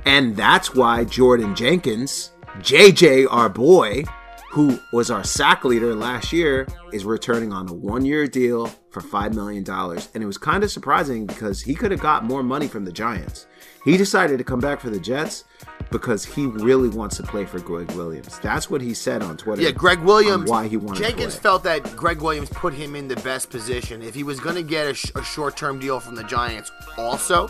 [0.06, 4.04] And that's why Jordan Jenkins, JJ, our boy,
[4.50, 9.02] who was our sack leader last year, is returning on a one year deal for
[9.02, 9.68] $5 million.
[10.14, 12.92] And it was kind of surprising because he could have got more money from the
[12.92, 13.48] Giants.
[13.84, 15.44] He decided to come back for the Jets
[15.92, 18.40] because he really wants to play for Gregg Williams.
[18.40, 19.62] That's what he said on Twitter.
[19.62, 20.50] Yeah, Gregg Williams.
[20.50, 21.50] Why he wanted Jenkins to play.
[21.50, 24.02] felt that Gregg Williams put him in the best position.
[24.02, 27.50] If he was going to get a, sh- a short-term deal from the Giants, also,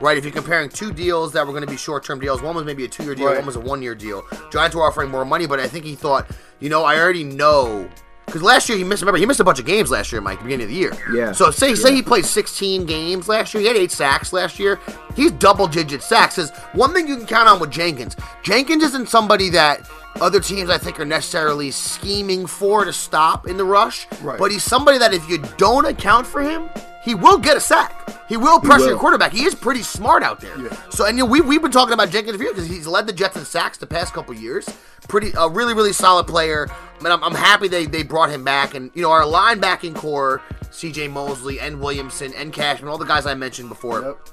[0.00, 0.16] right?
[0.16, 2.84] If you're comparing two deals that were going to be short-term deals, one was maybe
[2.84, 3.36] a two-year deal, Right.
[3.36, 4.24] one was a one-year deal.
[4.50, 6.26] Giants were offering more money, but I think he thought,
[6.60, 7.88] you know, I already know.
[8.26, 9.02] Because last year he missed.
[9.02, 10.92] Remember, he missed a bunch of games last year, Mike, the beginning of the year.
[11.12, 11.32] Yeah.
[11.32, 13.60] So say say he played 16 games last year.
[13.60, 14.80] He had eight sacks last year.
[15.14, 16.38] He's double-digit sacks.
[16.38, 18.16] Is one thing you can count on with Jenkins.
[18.42, 19.88] Jenkins isn't somebody that
[20.20, 24.06] other teams I think are necessarily scheming for to stop in the rush.
[24.22, 24.38] Right.
[24.38, 26.68] But he's somebody that if you don't account for him,
[27.04, 28.28] he will get a sack.
[28.28, 29.32] He will pressure your quarterback.
[29.32, 30.58] He is pretty smart out there.
[30.58, 30.74] Yeah.
[30.90, 33.12] So and you know, we we've been talking about Jenkins for because he's led the
[33.12, 34.66] Jets in sacks the past couple years.
[35.08, 36.66] Pretty a really really solid player.
[36.70, 39.94] I mean, I'm, I'm happy they they brought him back and you know our linebacking
[39.94, 40.40] core,
[40.70, 41.08] C.J.
[41.08, 44.00] Mosley and Williamson and Cashman, all the guys I mentioned before.
[44.00, 44.28] Yep.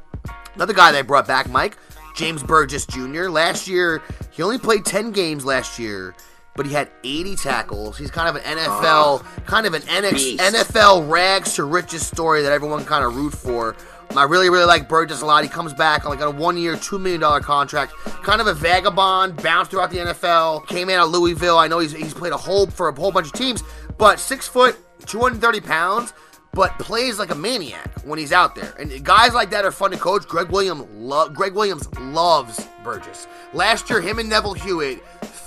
[0.56, 1.78] Another guy they brought back, Mike,
[2.16, 3.30] James Burgess Jr.
[3.30, 6.14] Last year, he only played 10 games last year,
[6.56, 7.98] but he had 80 tackles.
[7.98, 9.22] He's kind of an oh.
[9.24, 13.34] NFL, kind of an NX, NFL rags to riches story that everyone kind of root
[13.34, 13.76] for.
[14.18, 15.44] I really, really like Burgess a lot.
[15.44, 17.94] He comes back on like a one-year, two million dollar contract.
[18.24, 20.68] Kind of a vagabond, bounced throughout the NFL.
[20.68, 21.58] Came in at Louisville.
[21.58, 23.64] I know he's he's played a whole for a whole bunch of teams,
[23.98, 26.14] but six foot, two hundred thirty pounds.
[26.54, 29.92] But plays like a maniac when he's out there, and guys like that are fun
[29.92, 30.28] to coach.
[30.28, 33.26] Gregg Williams, lo- Gregg Williams loves Burgess.
[33.54, 35.02] Last year, him and Neville Hewitt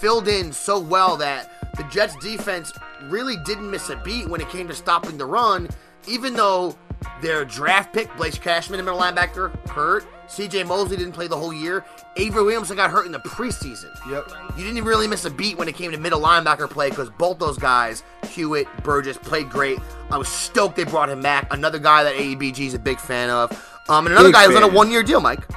[0.05, 4.51] filled in so well that the Jets defense really didn't miss a beat when it
[4.51, 5.67] came to stopping the run,
[6.07, 6.77] even though
[7.23, 10.05] their draft pick, Blake Cashman, the middle linebacker, hurt.
[10.29, 11.87] CJ Mosley didn't play the whole year.
[12.19, 13.89] Avery Williamson got hurt in the preseason.
[14.11, 14.31] Yep.
[14.59, 17.39] You didn't really miss a beat when it came to middle linebacker play because both
[17.39, 19.79] those guys, Hewitt, Burgess, played great.
[20.11, 21.47] I was stoked they brought him back.
[21.51, 23.53] Another guy that AEBG is a big fan of.
[23.89, 25.49] Um, and another Big guy who's on a one year deal, Mike.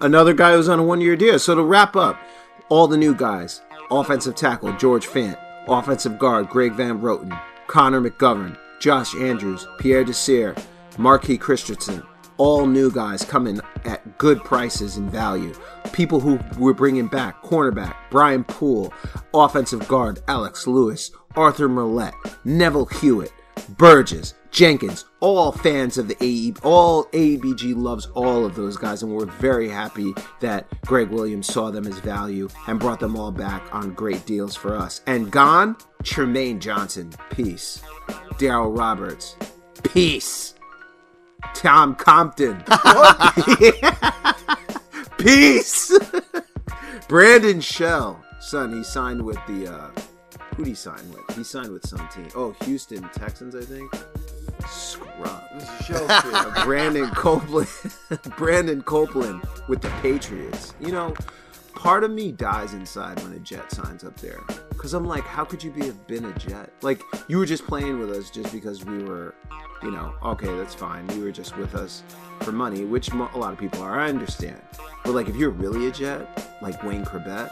[0.00, 1.40] Another guy who's on a one year deal.
[1.40, 2.20] So to wrap up,
[2.68, 5.38] all the new guys offensive tackle, George Fant.
[5.68, 7.38] Offensive guard, Greg Van Roten.
[7.66, 8.56] Connor McGovern.
[8.80, 9.66] Josh Andrews.
[9.78, 10.54] Pierre Desir.
[10.98, 12.02] Marquis Christensen.
[12.36, 15.54] All new guys coming at good prices and value.
[15.92, 18.92] People who we're bringing back cornerback, Brian Poole.
[19.34, 21.10] Offensive guard, Alex Lewis.
[21.36, 22.14] Arthur Maulet.
[22.44, 23.32] Neville Hewitt.
[23.76, 29.14] Burgess, Jenkins, all fans of the AE, all AEBG loves all of those guys, and
[29.14, 33.62] we're very happy that Gregg Williams saw them as value and brought them all back
[33.72, 35.02] on great deals for us.
[35.06, 37.82] And gone, Trumaine Johnson, peace.
[38.38, 39.36] Darryl Roberts,
[39.84, 40.54] peace.
[41.54, 42.62] Tom Compton,
[45.18, 45.96] peace.
[47.08, 49.72] Brandon Shell, son, he signed with the.
[49.72, 49.90] uh
[50.56, 51.36] Who'd he sign with?
[51.36, 52.28] He signed with some team.
[52.34, 53.90] Oh, Houston Texans, I think.
[54.68, 55.42] Scrub.
[55.54, 56.54] This is Shell Street.
[56.64, 57.68] Brandon Copeland.
[58.36, 60.74] Brandon Copeland with the Patriots.
[60.80, 61.14] You know,
[61.74, 64.40] part of me dies inside when a Jet signs up there.
[64.70, 66.72] Because I'm like, how could you be have been a Jet?
[66.82, 69.34] Like, you were just playing with us just because we were,
[69.82, 71.08] you know, okay, that's fine.
[71.10, 72.02] You were just with us
[72.40, 73.98] for money, which mo- a lot of people are.
[74.00, 74.60] I understand.
[75.04, 77.50] But, like, if you're really a Jet, like Wayne Chrebet,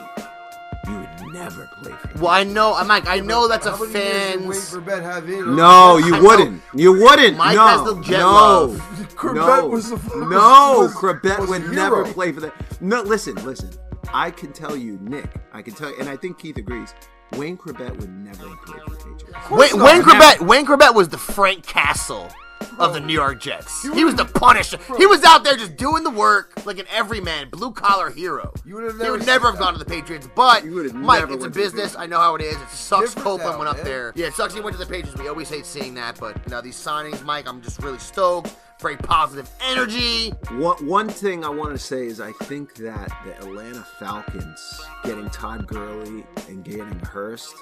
[0.89, 3.07] you would never play for Well, I know, I'm Mike.
[3.07, 4.71] I know that's a How many years did Wayne fan's.
[4.75, 5.57] Chrebet have in?
[5.57, 6.23] No, you know.
[6.23, 6.63] wouldn't.
[6.75, 7.37] You wouldn't.
[7.37, 8.77] Mike no, has the jet no, love.
[9.15, 10.77] Chrebet no, was the- was- no.
[10.81, 12.13] was- Chrebet was a would never hero.
[12.13, 12.81] play for that.
[12.81, 13.71] No, listen, listen.
[14.13, 15.31] I can tell you, Nick.
[15.53, 16.95] I can tell you, and I think Keith agrees.
[17.37, 19.51] Wayne Chrebet would never play for the Patriots.
[19.51, 20.41] Wayne, Wayne Chrebet.
[20.47, 22.29] Wayne Chrebet was the Frank Castle
[22.79, 23.83] of the New York Jets.
[23.83, 24.79] He was the Punisher.
[24.97, 28.53] He was out there just doing the work like an everyman, blue collar hero.
[28.65, 30.87] You would have He never would never have gone to the Patriots, but You would
[30.87, 31.97] have Mike, it's a went to the business.
[31.97, 32.57] I know how it is.
[32.57, 33.15] It sucks.
[33.15, 33.85] Different Copeland now, went up man.
[33.85, 34.13] there.
[34.15, 34.55] Yeah, it sucks.
[34.55, 35.19] He went to the Patriots.
[35.19, 37.49] We always hate seeing that, but know these signings, Mike.
[37.49, 38.55] I'm just really stoked.
[38.81, 40.31] Very positive energy.
[40.53, 45.29] One, one thing I want to say is I think that the Atlanta Falcons getting
[45.31, 47.57] Todd Gurley and getting Hurst,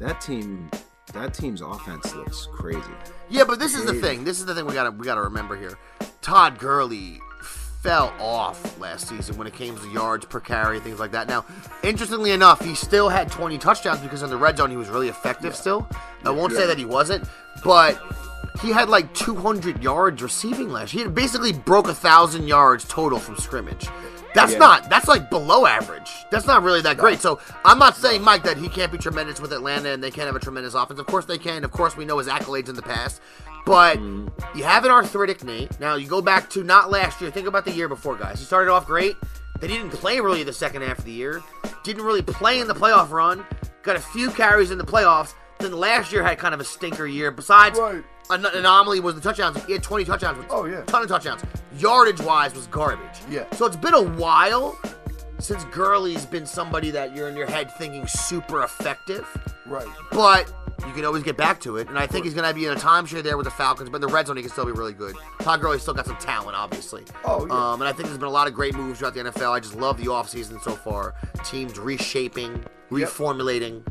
[0.00, 0.68] that team,
[1.12, 2.80] that team's offense looks crazy.
[3.28, 4.24] Yeah, but this is the thing.
[4.24, 5.78] This is the thing we gotta we gotta remember here.
[6.20, 7.20] Todd Gurley
[7.82, 11.28] fell off last season when it came to yards per carry, things like that.
[11.28, 11.46] Now,
[11.82, 15.08] interestingly enough, he still had 20 touchdowns because in the red zone he was really
[15.08, 15.88] effective still.
[16.24, 17.26] I won't say that he wasn't,
[17.64, 17.98] but
[18.60, 20.92] he had like 200 yards receiving last.
[20.92, 21.06] year.
[21.06, 23.88] He basically broke a thousand yards total from scrimmage.
[24.34, 24.58] That's Yeah.
[24.58, 24.90] not.
[24.90, 26.10] That's like below average.
[26.30, 27.20] That's not really that great.
[27.20, 30.26] So I'm not saying Mike that he can't be tremendous with Atlanta and they can't
[30.26, 31.00] have a tremendous offense.
[31.00, 31.64] Of course they can.
[31.64, 33.20] Of course we know his accolades in the past.
[33.66, 34.28] But mm-hmm.
[34.56, 35.68] you have an arthritic knee.
[35.80, 37.30] Now you go back to not last year.
[37.30, 38.38] Think about the year before, guys.
[38.38, 39.16] He started off great.
[39.60, 41.42] Then he didn't play really the second half of the year.
[41.82, 43.44] Didn't really play in the playoff run.
[43.82, 45.34] Got a few carries in the playoffs.
[45.58, 47.30] Then last year had kind of a stinker year.
[47.30, 48.02] Besides, Right.
[48.30, 49.62] An anomaly was the touchdowns.
[49.64, 50.44] He had 20 touchdowns.
[50.50, 50.82] Oh, yeah.
[50.84, 51.42] ton of touchdowns.
[51.78, 53.20] Yardage wise was garbage.
[53.28, 53.44] Yeah.
[53.54, 54.78] So it's been a while
[55.38, 59.26] since Gurley's been somebody that you're in your head thinking super effective.
[59.66, 59.86] Right.
[60.10, 60.52] But
[60.86, 61.88] you can always get back to it.
[61.88, 63.90] And I think he's going to be in a timeshare there with the Falcons.
[63.90, 65.14] But in the red zone, he can still be really good.
[65.40, 67.04] Todd Gurley's still got some talent, obviously.
[67.24, 67.72] Oh, yeah.
[67.72, 69.50] Um, and I think there's been a lot of great moves throughout the NFL.
[69.50, 71.14] I just love the offseason so far.
[71.44, 73.82] Teams reshaping, reformulating,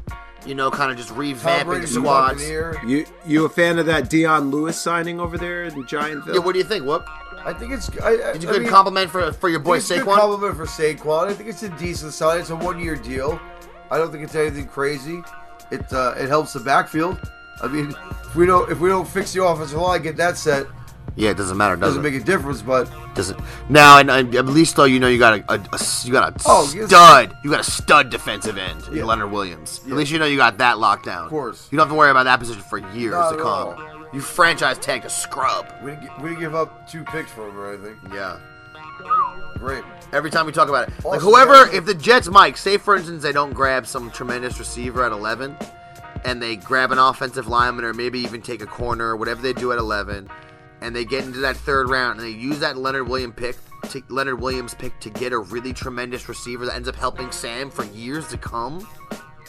[0.45, 2.49] you know, kind of just revamping the Brady's squads.
[2.49, 6.33] You you a fan of that Dion Lewis signing over there in Giantville?
[6.33, 6.85] Yeah, what do you think?
[6.85, 7.07] Whoop.
[7.45, 7.89] I think it's.
[7.99, 10.07] I, I, Did you I good mean, compliment for for your boy it's a good
[10.07, 10.15] Saquon?
[10.17, 11.29] compliment for Saquon.
[11.29, 12.41] I think it's a decent sign.
[12.41, 13.39] It's a one-year deal.
[13.91, 15.21] I don't think it's anything crazy.
[15.71, 17.19] It uh, it helps the backfield.
[17.61, 20.65] I mean, if we don't if we don't fix the offensive line, get that set,
[21.19, 22.11] Yeah, it doesn't matter, does doesn't it?
[22.13, 22.61] make a difference.
[22.61, 25.59] But Doesn't now, and, and at least though you know you got a
[26.05, 26.87] you got a Oh, yes.
[26.87, 29.03] stud, you got a stud defensive end, Yeah.
[29.03, 29.81] Leonard Williams.
[29.85, 29.91] Yeah.
[29.91, 31.25] At least you know you got that locked down.
[31.25, 31.67] Of course.
[31.71, 34.07] you don't have to worry about that position for years Not to come.
[34.13, 35.67] You franchise tagged a scrub.
[35.83, 37.97] we didn't, we didn't give up two picks for him or anything.
[38.13, 38.39] Yeah.
[39.57, 39.83] Great.
[40.13, 43.21] Every time we talk about it, like whoever, if the Jets, Mike, say for instance
[43.23, 45.57] they don't grab some tremendous receiver at eleven,
[46.23, 49.71] and they grab an offensive lineman or maybe even take a corner, whatever they do
[49.73, 50.29] at eleven,
[50.81, 53.57] and they get into that third round and they use that Leonard Williams pick,
[53.89, 57.69] to, Leonard Williams pick to get a really tremendous receiver that ends up helping Sam
[57.69, 58.87] for years to come,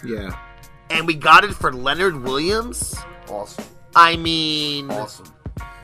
[0.04, 0.36] Yeah.
[0.90, 2.94] and we got it for Leonard Williams.
[3.28, 3.64] Awesome.
[3.94, 5.26] I mean, Awesome.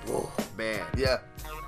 [0.06, 1.18] whoa, man, Yeah.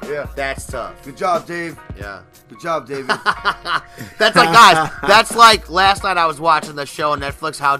[0.07, 0.27] Yeah.
[0.35, 1.03] that's tough.
[1.05, 1.79] Good job, Dave.
[1.97, 2.23] Yeah.
[2.49, 3.09] Good job, David.
[4.19, 7.59] That's like, guys, that's like last night I was watching the show on Netflix.
[7.59, 7.79] How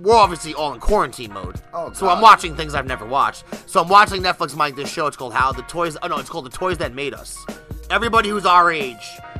[0.00, 1.60] we're obviously all in quarantine mode.
[1.72, 2.16] Oh, so God.
[2.16, 3.44] I'm watching things I've never watched.
[3.68, 5.06] So I'm watching Netflix, Mike, this show.
[5.06, 5.96] It's called How the Toys.
[6.02, 7.44] Oh, no, it's called The Toys That Made Us.
[7.88, 8.96] Everybody who's our age,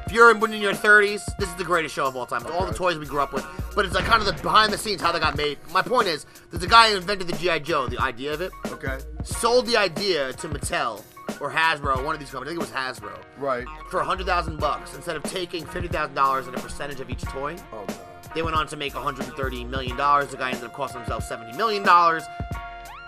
[0.07, 2.43] if you're in, in your 30s, this is the greatest show of all time.
[2.43, 3.47] It's all the toys we grew up with.
[3.75, 5.59] But it's like kind of the behind the scenes, how they got made.
[5.73, 7.61] My point is, there's a guy who invented the G.I.
[7.61, 8.99] Joe, the idea of it, okay.
[9.25, 11.03] sold the idea to Mattel
[11.41, 12.53] or Hasbro, one of these companies.
[12.59, 13.67] I think it was Hasbro Right.
[13.91, 17.09] for a hundred thousand bucks instead of taking fifty thousand dollars and a percentage of
[17.11, 17.57] each toy.
[17.73, 17.97] Oh, God.
[18.35, 20.29] They went on to make 130 million dollars.
[20.31, 22.23] The guy ended up costing himself 70 million dollars.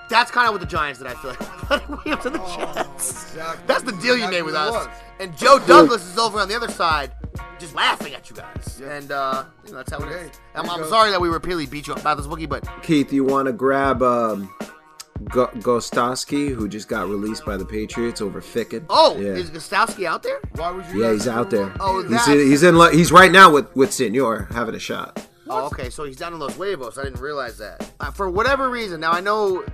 [0.08, 1.06] That's kind of what the Giants did.
[1.08, 3.22] I feel like Leonard Williams and the Jets.
[3.30, 3.64] exactly.
[3.66, 4.72] That's the deal you Exactly made with us.
[4.72, 4.88] was.
[5.20, 7.12] And Joe Douglas is over on the other side,
[7.58, 8.78] just laughing at you guys.
[8.82, 8.94] Yeah.
[8.96, 10.40] And uh, you know, that's how it Okay, is.
[10.54, 13.24] I'm, I'm sorry that we repeatedly beat you up about this Wookie, but Keith, you
[13.24, 14.52] want to grab um,
[15.24, 18.84] Go- Gostkowski, who just got released by the Patriots over Ficken?
[18.90, 19.28] oh, yeah.
[19.30, 20.40] is Gostkowski out there?
[20.56, 21.72] Why would you yeah, he's out there.
[21.80, 22.74] Oh, he's that's- he's in.
[22.92, 25.26] He's right now with with Senor having a shot.
[25.48, 26.96] Oh, okay, so he's down in Los Huevos.
[26.96, 27.92] I didn't realize that.
[28.00, 29.64] Uh, for whatever reason, now I know,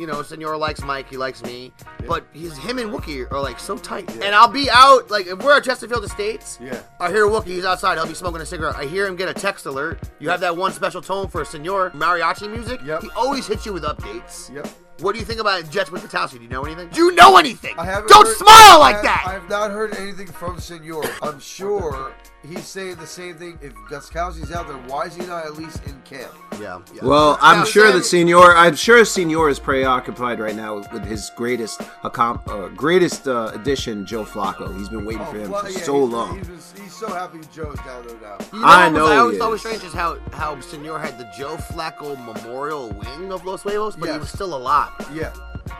[0.00, 1.72] you know, Senor likes Mike, he likes me,
[2.06, 4.10] but he's him and Wookie are like so tight.
[4.22, 6.80] And I'll be out, like, if we're at Chesterfield Estates, Yeah.
[6.98, 8.76] I hear Wookie, he's outside, he'll be smoking a cigarette.
[8.76, 10.00] I hear him get a text alert.
[10.18, 12.80] You have that one special tone for Senor mariachi music.
[12.84, 13.02] Yep.
[13.02, 14.52] He always hits you with updates.
[14.54, 14.66] Yep.
[15.00, 16.36] What do you think about Jets with Gostkowski?
[16.38, 16.88] Do you know anything?
[16.90, 17.74] Do you know anything?
[17.78, 19.24] I haven't Don't heard- smile like I have, that!
[19.26, 21.04] I have not heard anything from Senor.
[21.22, 22.12] I'm sure
[22.46, 23.58] he's saying the same thing.
[23.62, 26.32] If Gostkowski's out there, why is he not at least in camp?
[26.60, 26.80] yeah.
[26.94, 27.04] yeah.
[27.04, 28.54] Well, I'm Now, sure Sam- that Senor.
[28.56, 33.50] I'm sure Senor is preoccupied right now with, with his greatest accom- uh, greatest uh,
[33.54, 34.76] addition, Joe Flacco.
[34.78, 36.38] He's been waiting for him Fla- for Oh, yeah, so he's, long.
[36.38, 38.36] He's, just- he's so happy Joe's down there now.
[38.52, 41.18] You know I what know I always thought was strange is how how Senor had
[41.18, 44.90] the Joe Flacco Memorial Wing of Los Huevos, but he was still alive.
[45.14, 45.32] Yeah.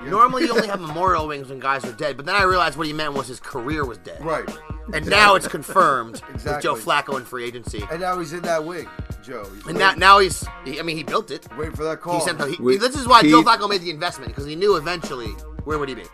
[0.02, 0.10] Yeah.
[0.10, 2.86] Normally, you only have memorial wings when guys are dead, but then I realized what
[2.86, 4.24] he meant was his career was dead.
[4.24, 4.48] Right.
[4.94, 6.62] And now it's confirmed with Exactly.
[6.62, 7.84] Joe Flacco in free agency.
[7.90, 8.88] And now he's in that wing,
[9.22, 9.44] Joe.
[9.54, 11.46] He's And now, now he's, he, I mean, he built it.
[11.56, 12.18] waiting for that call.
[12.18, 12.40] He sent.
[12.48, 15.28] He, Wait, this is why Joe Keith- Flacco made the investment because he knew eventually
[15.64, 16.04] where would he be.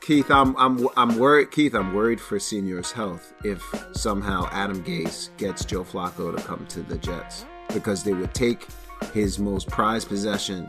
[0.00, 1.50] Keith, I'm I'm I'm worried.
[1.52, 6.66] Keith, I'm worried for Senor's health if somehow Adam Gase gets Joe Flacco to come
[6.70, 8.66] to the Jets because they would take
[9.12, 10.66] his most prized possession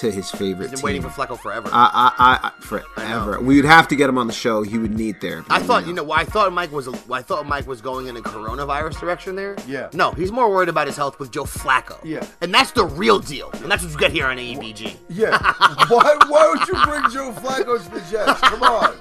[0.00, 0.84] to his favorite He's been team.
[0.84, 1.68] waiting for Flacco forever.
[1.72, 3.40] I, I, I, forever.
[3.40, 4.62] We would have to get him on the show.
[4.62, 5.46] He would need therapy.
[5.50, 8.16] I thought, you know, why I thought Mike was, I thought Mike was going in
[8.16, 9.56] a coronavirus direction there.
[9.66, 9.88] Yeah.
[9.92, 11.98] No, he's more worried about his health with Joe Flacco.
[12.04, 12.26] Yeah.
[12.40, 13.50] And that's the real deal.
[13.54, 14.96] And that's what you get here on AEBG.
[15.08, 15.38] Yeah.
[15.88, 18.40] why, why would you bring Joe Flacco to the Jets?
[18.40, 18.96] Come on.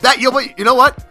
[0.00, 1.04] That you, but you know what?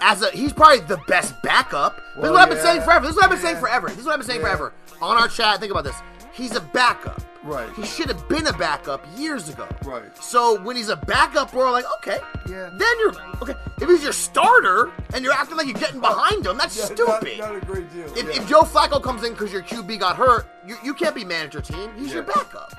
[0.00, 1.96] As a, he's probably the best backup.
[1.96, 3.06] this is Well, what I've been saying forever.
[3.06, 3.88] This is what I've been saying forever.
[3.88, 4.46] This is what I've been saying Yeah.
[4.46, 4.72] forever.
[5.00, 5.96] On our chat, think about this.
[6.32, 7.22] He's a backup.
[7.46, 7.72] Right.
[7.74, 9.68] He should have been a backup years ago.
[9.84, 10.04] Right.
[10.22, 12.18] So when he's a backup, we're all like, okay.
[12.48, 12.70] Yeah.
[12.72, 13.54] Then you're okay.
[13.80, 17.38] If he's your starter and you're acting like you're getting behind him, that's Yeah, stupid.
[17.38, 18.06] Not, not a great deal.
[18.16, 18.42] If, yeah.
[18.42, 21.60] if Joe Flacco comes in because your QB got hurt, you, you can't be manager
[21.60, 21.90] team.
[21.96, 22.72] He's your backup.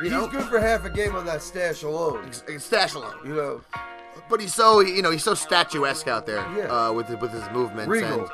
[0.00, 2.30] You He's know, good for half a game on that stash alone.
[2.32, 3.14] Stash alone.
[3.24, 3.60] You know,
[4.28, 6.64] But he's so you know he's so statuesque out there Yeah.
[6.88, 7.88] uh, with with his movements.
[7.88, 8.20] Regal.
[8.22, 8.30] And,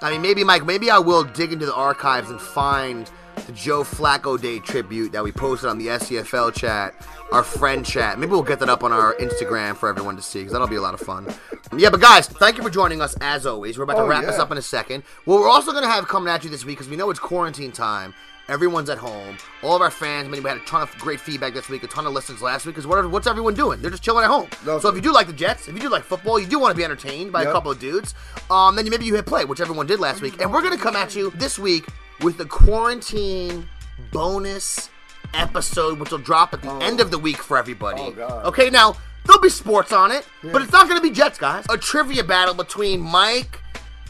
[0.00, 3.10] I mean, maybe Mike, maybe I will dig into the archives and find
[3.46, 6.94] the Joe Flacco Day tribute that we posted on the SCFL chat,
[7.32, 8.18] our friend chat.
[8.18, 10.76] Maybe we'll get that up on our Instagram for everyone to see because that'll be
[10.76, 11.26] a lot of fun.
[11.76, 13.78] Yeah, but guys, thank you for joining us as always.
[13.78, 15.02] We're about to Oh, wrap this up in a second.
[15.24, 17.20] What we're also going to have coming at you this week because we know it's
[17.20, 18.14] quarantine time.
[18.48, 19.36] Everyone's at home.
[19.62, 20.26] All of our fans.
[20.26, 22.40] I mean, we had a ton of great feedback this week, a ton of listens
[22.40, 22.74] last week.
[22.76, 23.82] Because what, what's everyone doing?
[23.82, 24.48] They're just chilling at home.
[24.64, 24.80] Lovely.
[24.80, 26.70] So if you do like the Jets, if you do like football, you do want
[26.72, 28.14] to be entertained by a couple of dudes,
[28.50, 30.40] um, then maybe you hit play, which everyone did last week.
[30.40, 31.84] And we're gonna come at you this week
[32.20, 33.68] with the quarantine
[34.12, 34.90] bonus
[35.34, 36.78] episode, which will drop at the oh.
[36.78, 38.02] end of the week for everybody.
[38.02, 38.46] Oh, God.
[38.46, 41.66] Okay, now there'll be sports on it, but it's not gonna be Jets, guys.
[41.70, 43.60] A trivia battle between Mike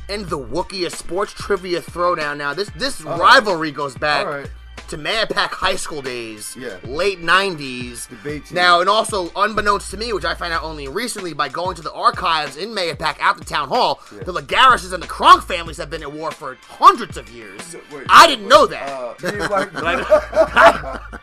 [0.09, 2.39] and the Wookiee, a sports trivia throwdown.
[2.39, 3.19] Now this this oh.
[3.19, 4.51] rivalry goes back right.
[4.89, 6.79] To Mahopac High School days, Yeah.
[6.85, 8.07] late '90s.
[8.09, 8.55] Debate team.
[8.57, 11.83] Now, and also unbeknownst to me, which I found out only recently by going to
[11.83, 15.91] the archives in Mahopac out the town hall, the Lagarishes and the Kronk families have
[15.91, 17.77] been at war for hundreds of years.
[17.93, 18.89] Wait, I didn't know that.
[18.89, 19.73] uh, me and Mike-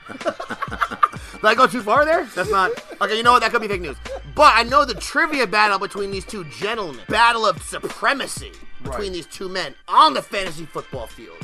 [1.36, 2.26] Did I go too far there?
[2.36, 2.72] That's not.
[3.02, 3.42] Okay, you know what?
[3.42, 3.98] That could be fake news.
[4.36, 8.54] But I know the trivia battle between these two gentlemen, battle of supremacy
[8.84, 9.12] between Right.
[9.12, 11.36] these two men on the fantasy football field,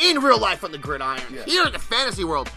[0.00, 1.44] in real life on the gridiron, Yeah.
[1.44, 2.50] here in the fantasy world.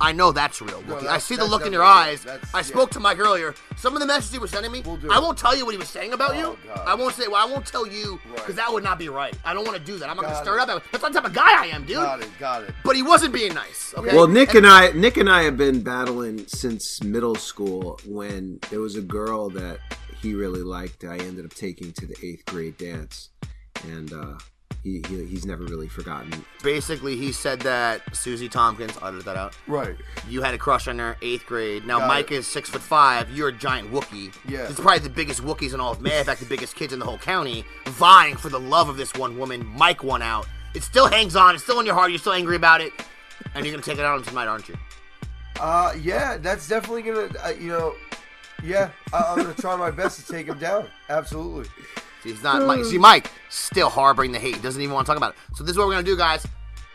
[0.00, 0.82] I know that's real.
[0.82, 1.06] Wookie.
[1.06, 2.24] I see the look in your definitely eyes.
[2.24, 2.34] real.
[2.34, 2.62] That's- I yeah.
[2.64, 3.54] spoke to Mike earlier.
[3.76, 5.78] Some of the messages he was sending me, We'll I won't tell you what he
[5.78, 6.58] was saying about Oh, you.
[6.66, 6.82] God.
[6.84, 7.28] I won't say.
[7.28, 8.56] Well, I won't tell you because Right.
[8.56, 9.34] that would not be right.
[9.44, 10.10] I don't want to do that.
[10.10, 10.62] I'm not going to Got stir it.
[10.64, 10.82] it up.
[10.90, 11.96] That's not the type of guy I am, dude.
[11.96, 12.28] Got it.
[12.40, 12.74] Got it.
[12.84, 13.94] But he wasn't being nice.
[13.96, 14.14] Okay.
[14.16, 18.00] Well, Nick and I, Nick and I have been battling since middle school.
[18.04, 19.78] When there was a girl that
[20.20, 23.28] he really liked, I ended up taking to the eighth grade dance,
[23.84, 24.34] and uh,
[24.84, 26.44] he, he he's never really forgotten.
[26.62, 28.96] basically, he said that Susie Tompkins.
[29.00, 29.56] I'll that out.
[29.66, 29.96] Right.
[30.28, 31.86] You had a crush on her eighth grade.
[31.86, 32.36] Now Got Mike it.
[32.36, 33.30] is six foot five.
[33.30, 34.32] You're a giant Wookie.
[34.46, 34.68] Yeah.
[34.68, 36.18] It's probably the biggest Wookiees in all of May.
[36.18, 39.14] In fact, the biggest kids in the whole county, vying for the love of this
[39.14, 39.64] one woman.
[39.66, 40.46] Mike won out.
[40.74, 41.54] It still hangs on.
[41.54, 42.10] It's still in your heart.
[42.10, 42.92] You're still angry about it,
[43.54, 44.76] and you're gonna take it out on tonight, aren't you?
[45.58, 47.30] Uh, yeah, that's definitely gonna.
[47.42, 47.94] Uh, you know,
[48.62, 50.88] yeah, I, I'm gonna try my best to take him down.
[51.08, 51.70] Absolutely.
[52.24, 52.66] He's not.
[52.66, 54.56] Mike, see, Mike still harboring the hate.
[54.56, 55.56] He doesn't even want to talk about it.
[55.56, 56.44] So this is what we're gonna do, guys.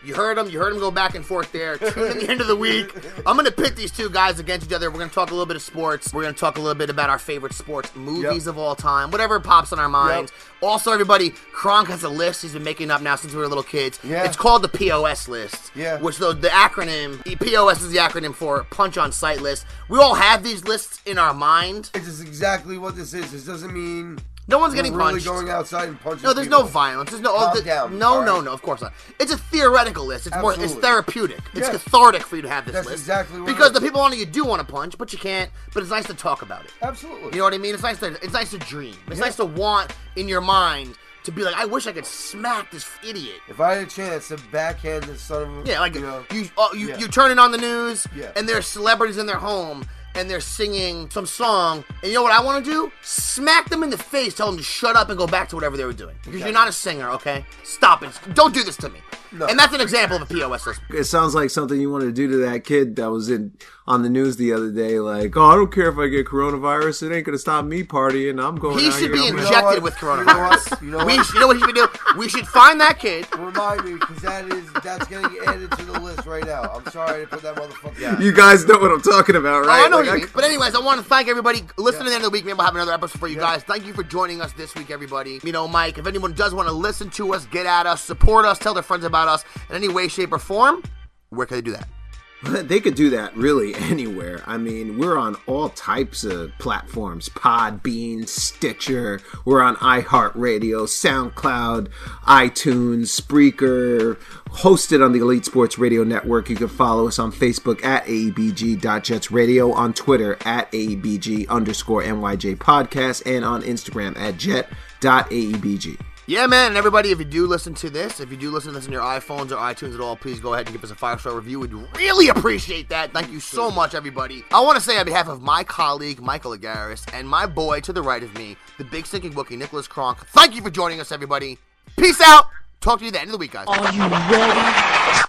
[0.01, 0.49] You heard him.
[0.49, 1.77] You heard him go back and forth there.
[1.77, 2.89] Tune in the end of the week.
[3.25, 4.89] I'm gonna pit these two guys against each other.
[4.89, 6.13] We're gonna talk a little bit of sports.
[6.13, 8.47] We're gonna talk a little bit about our favorite sports movies Yep.
[8.53, 10.31] of all time, whatever pops on our minds.
[10.61, 13.61] Also, everybody, Kronk has a list he's been making up now since we were little
[13.61, 13.99] kids.
[14.01, 14.23] Yeah.
[14.23, 15.71] It's called the POS list.
[15.75, 15.97] Yeah.
[15.99, 19.65] Which the, the acronym POS is the acronym for Punch on Sight List.
[19.89, 21.91] We all have these lists in our mind.
[21.93, 23.33] It's just exactly what this is.
[23.33, 24.17] This doesn't mean
[24.49, 25.25] No one's getting really punched.
[25.25, 26.23] going outside and punching.
[26.23, 26.61] No, there's people.
[26.61, 27.11] no violence.
[27.11, 27.33] There's no.
[27.33, 28.43] Oh, Calm oh, the- down, no, no, right?
[28.45, 28.51] no.
[28.51, 28.93] Of course not.
[29.19, 30.27] It's a theoretical list.
[30.27, 30.53] It's more.
[30.59, 31.39] It's therapeutic.
[31.53, 31.71] It's Yeah.
[31.71, 32.99] cathartic for you to have this That's list.
[33.03, 35.51] exactly Because the people on it you do want to punch, but you can't.
[35.73, 36.71] But it's nice to talk about it.
[36.81, 37.29] Absolutely.
[37.31, 37.73] You know what I mean?
[37.73, 38.07] It's nice to.
[38.23, 38.95] It's nice to dream.
[39.07, 39.25] It's Yeah.
[39.25, 40.95] nice to want in your mind
[41.25, 43.35] to be like, I wish I could smack this idiot.
[43.49, 46.23] if I had a chance to backhand this son of a Yeah, like you know,
[46.31, 46.97] you, oh, you, yeah.
[46.97, 48.31] you turn it on the news, Yeah.
[48.37, 49.85] and there's celebrities in their home,
[50.15, 52.91] and they're singing some song, and you know what I want to do?
[53.01, 55.77] Smack them in the face, tell them to shut up and go back to whatever
[55.77, 56.15] they were doing.
[56.23, 57.45] Because you're not a singer, okay?
[57.63, 58.11] Stop it.
[58.33, 58.99] Don't do this to me.
[59.31, 59.45] No.
[59.45, 60.81] And that's an example of a POS list.
[60.89, 63.53] It sounds like something you want to do to that kid that was in
[63.87, 64.99] on the news the other day.
[64.99, 68.43] Like, oh, I don't care if I get coronavirus; it ain't gonna stop me partying.
[68.43, 68.79] I'm going.
[68.79, 69.83] He out should here, be I'm gonna- injected what?
[69.83, 70.71] with You know coronavirus.
[70.71, 70.81] what?
[70.81, 71.25] You know we what?
[71.25, 71.87] should, you know what he should do?
[72.17, 73.27] We should find that kid.
[73.37, 76.63] Remind me, because that is that's getting added to the list right now.
[76.63, 77.99] I'm sorry to put that motherfucker.
[77.99, 78.19] Yeah.
[78.19, 79.85] You guys know what I'm talking about, Oh, right?
[79.85, 80.29] I know Like, what you mean.
[80.33, 81.63] But anyways, I want to thank everybody.
[81.77, 82.05] Listen Yeah.
[82.05, 82.45] to the end of the week.
[82.45, 83.41] Maybe we'll have another episode for you Yeah.
[83.41, 83.63] guys.
[83.63, 85.39] Thank you for joining us this week, everybody.
[85.43, 88.45] You know, Mike, if anyone does want to listen to us, get at us, support
[88.45, 90.83] us, tell their friends about us in any way, shape, or form,
[91.29, 91.87] where can they do that?
[92.41, 94.43] They could do that really anywhere.
[94.47, 101.89] I mean, we're on all types of platforms Podbean, Stitcher, we're on iHeartRadio, SoundCloud,
[102.27, 104.17] iTunes, Spreaker,
[104.51, 106.49] hosted on the Elite Sports Radio Network.
[106.49, 113.23] You can follow us on Facebook at ABG.JetsRadio, on Twitter at ABG underscore NYJ Podcast,
[113.25, 116.08] and on Instagram at Jet.AEBG.
[116.29, 118.77] Yeah, man, and everybody, if you do listen to this, if you do listen to
[118.77, 120.95] this on your iPhones or iTunes at all, please go ahead and give us a
[120.95, 121.59] five star review.
[121.59, 123.11] We'd really appreciate that.
[123.11, 124.43] Thank you so much, everybody.
[124.51, 127.91] I want to say on behalf of my colleague Michael Agaris and my boy to
[127.91, 130.23] the right of me, the big stinking bookie Nicholas Kronk.
[130.27, 131.57] Thank you for joining us, everybody.
[131.97, 132.45] Peace out.
[132.79, 135.25] Talk to you at the end of the week, guys.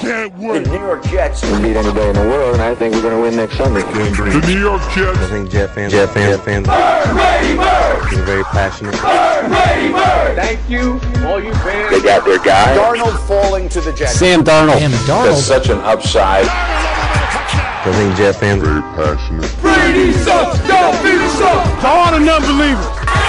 [0.00, 0.66] Can't The wait.
[0.66, 3.22] New York Jets can beat anybody in the world, and I think we're going to
[3.22, 3.80] win next Sunday.
[3.80, 5.18] The New York Jets.
[5.18, 8.94] I think Jet fans, Jet fans, Jet fans are very passionate.
[10.36, 11.90] Thank you, all you fans.
[11.90, 12.76] They got their guy.
[12.76, 14.16] Darnold falling to the Jets.
[14.18, 14.80] Sam Darnold.
[15.06, 16.46] That's such an upside.
[16.46, 19.50] I think Jet fans Very passionate.
[19.62, 20.58] Brady sucks.
[20.68, 20.92] Y'all
[21.38, 21.80] sucks.
[21.80, 23.25] To all the non-believers.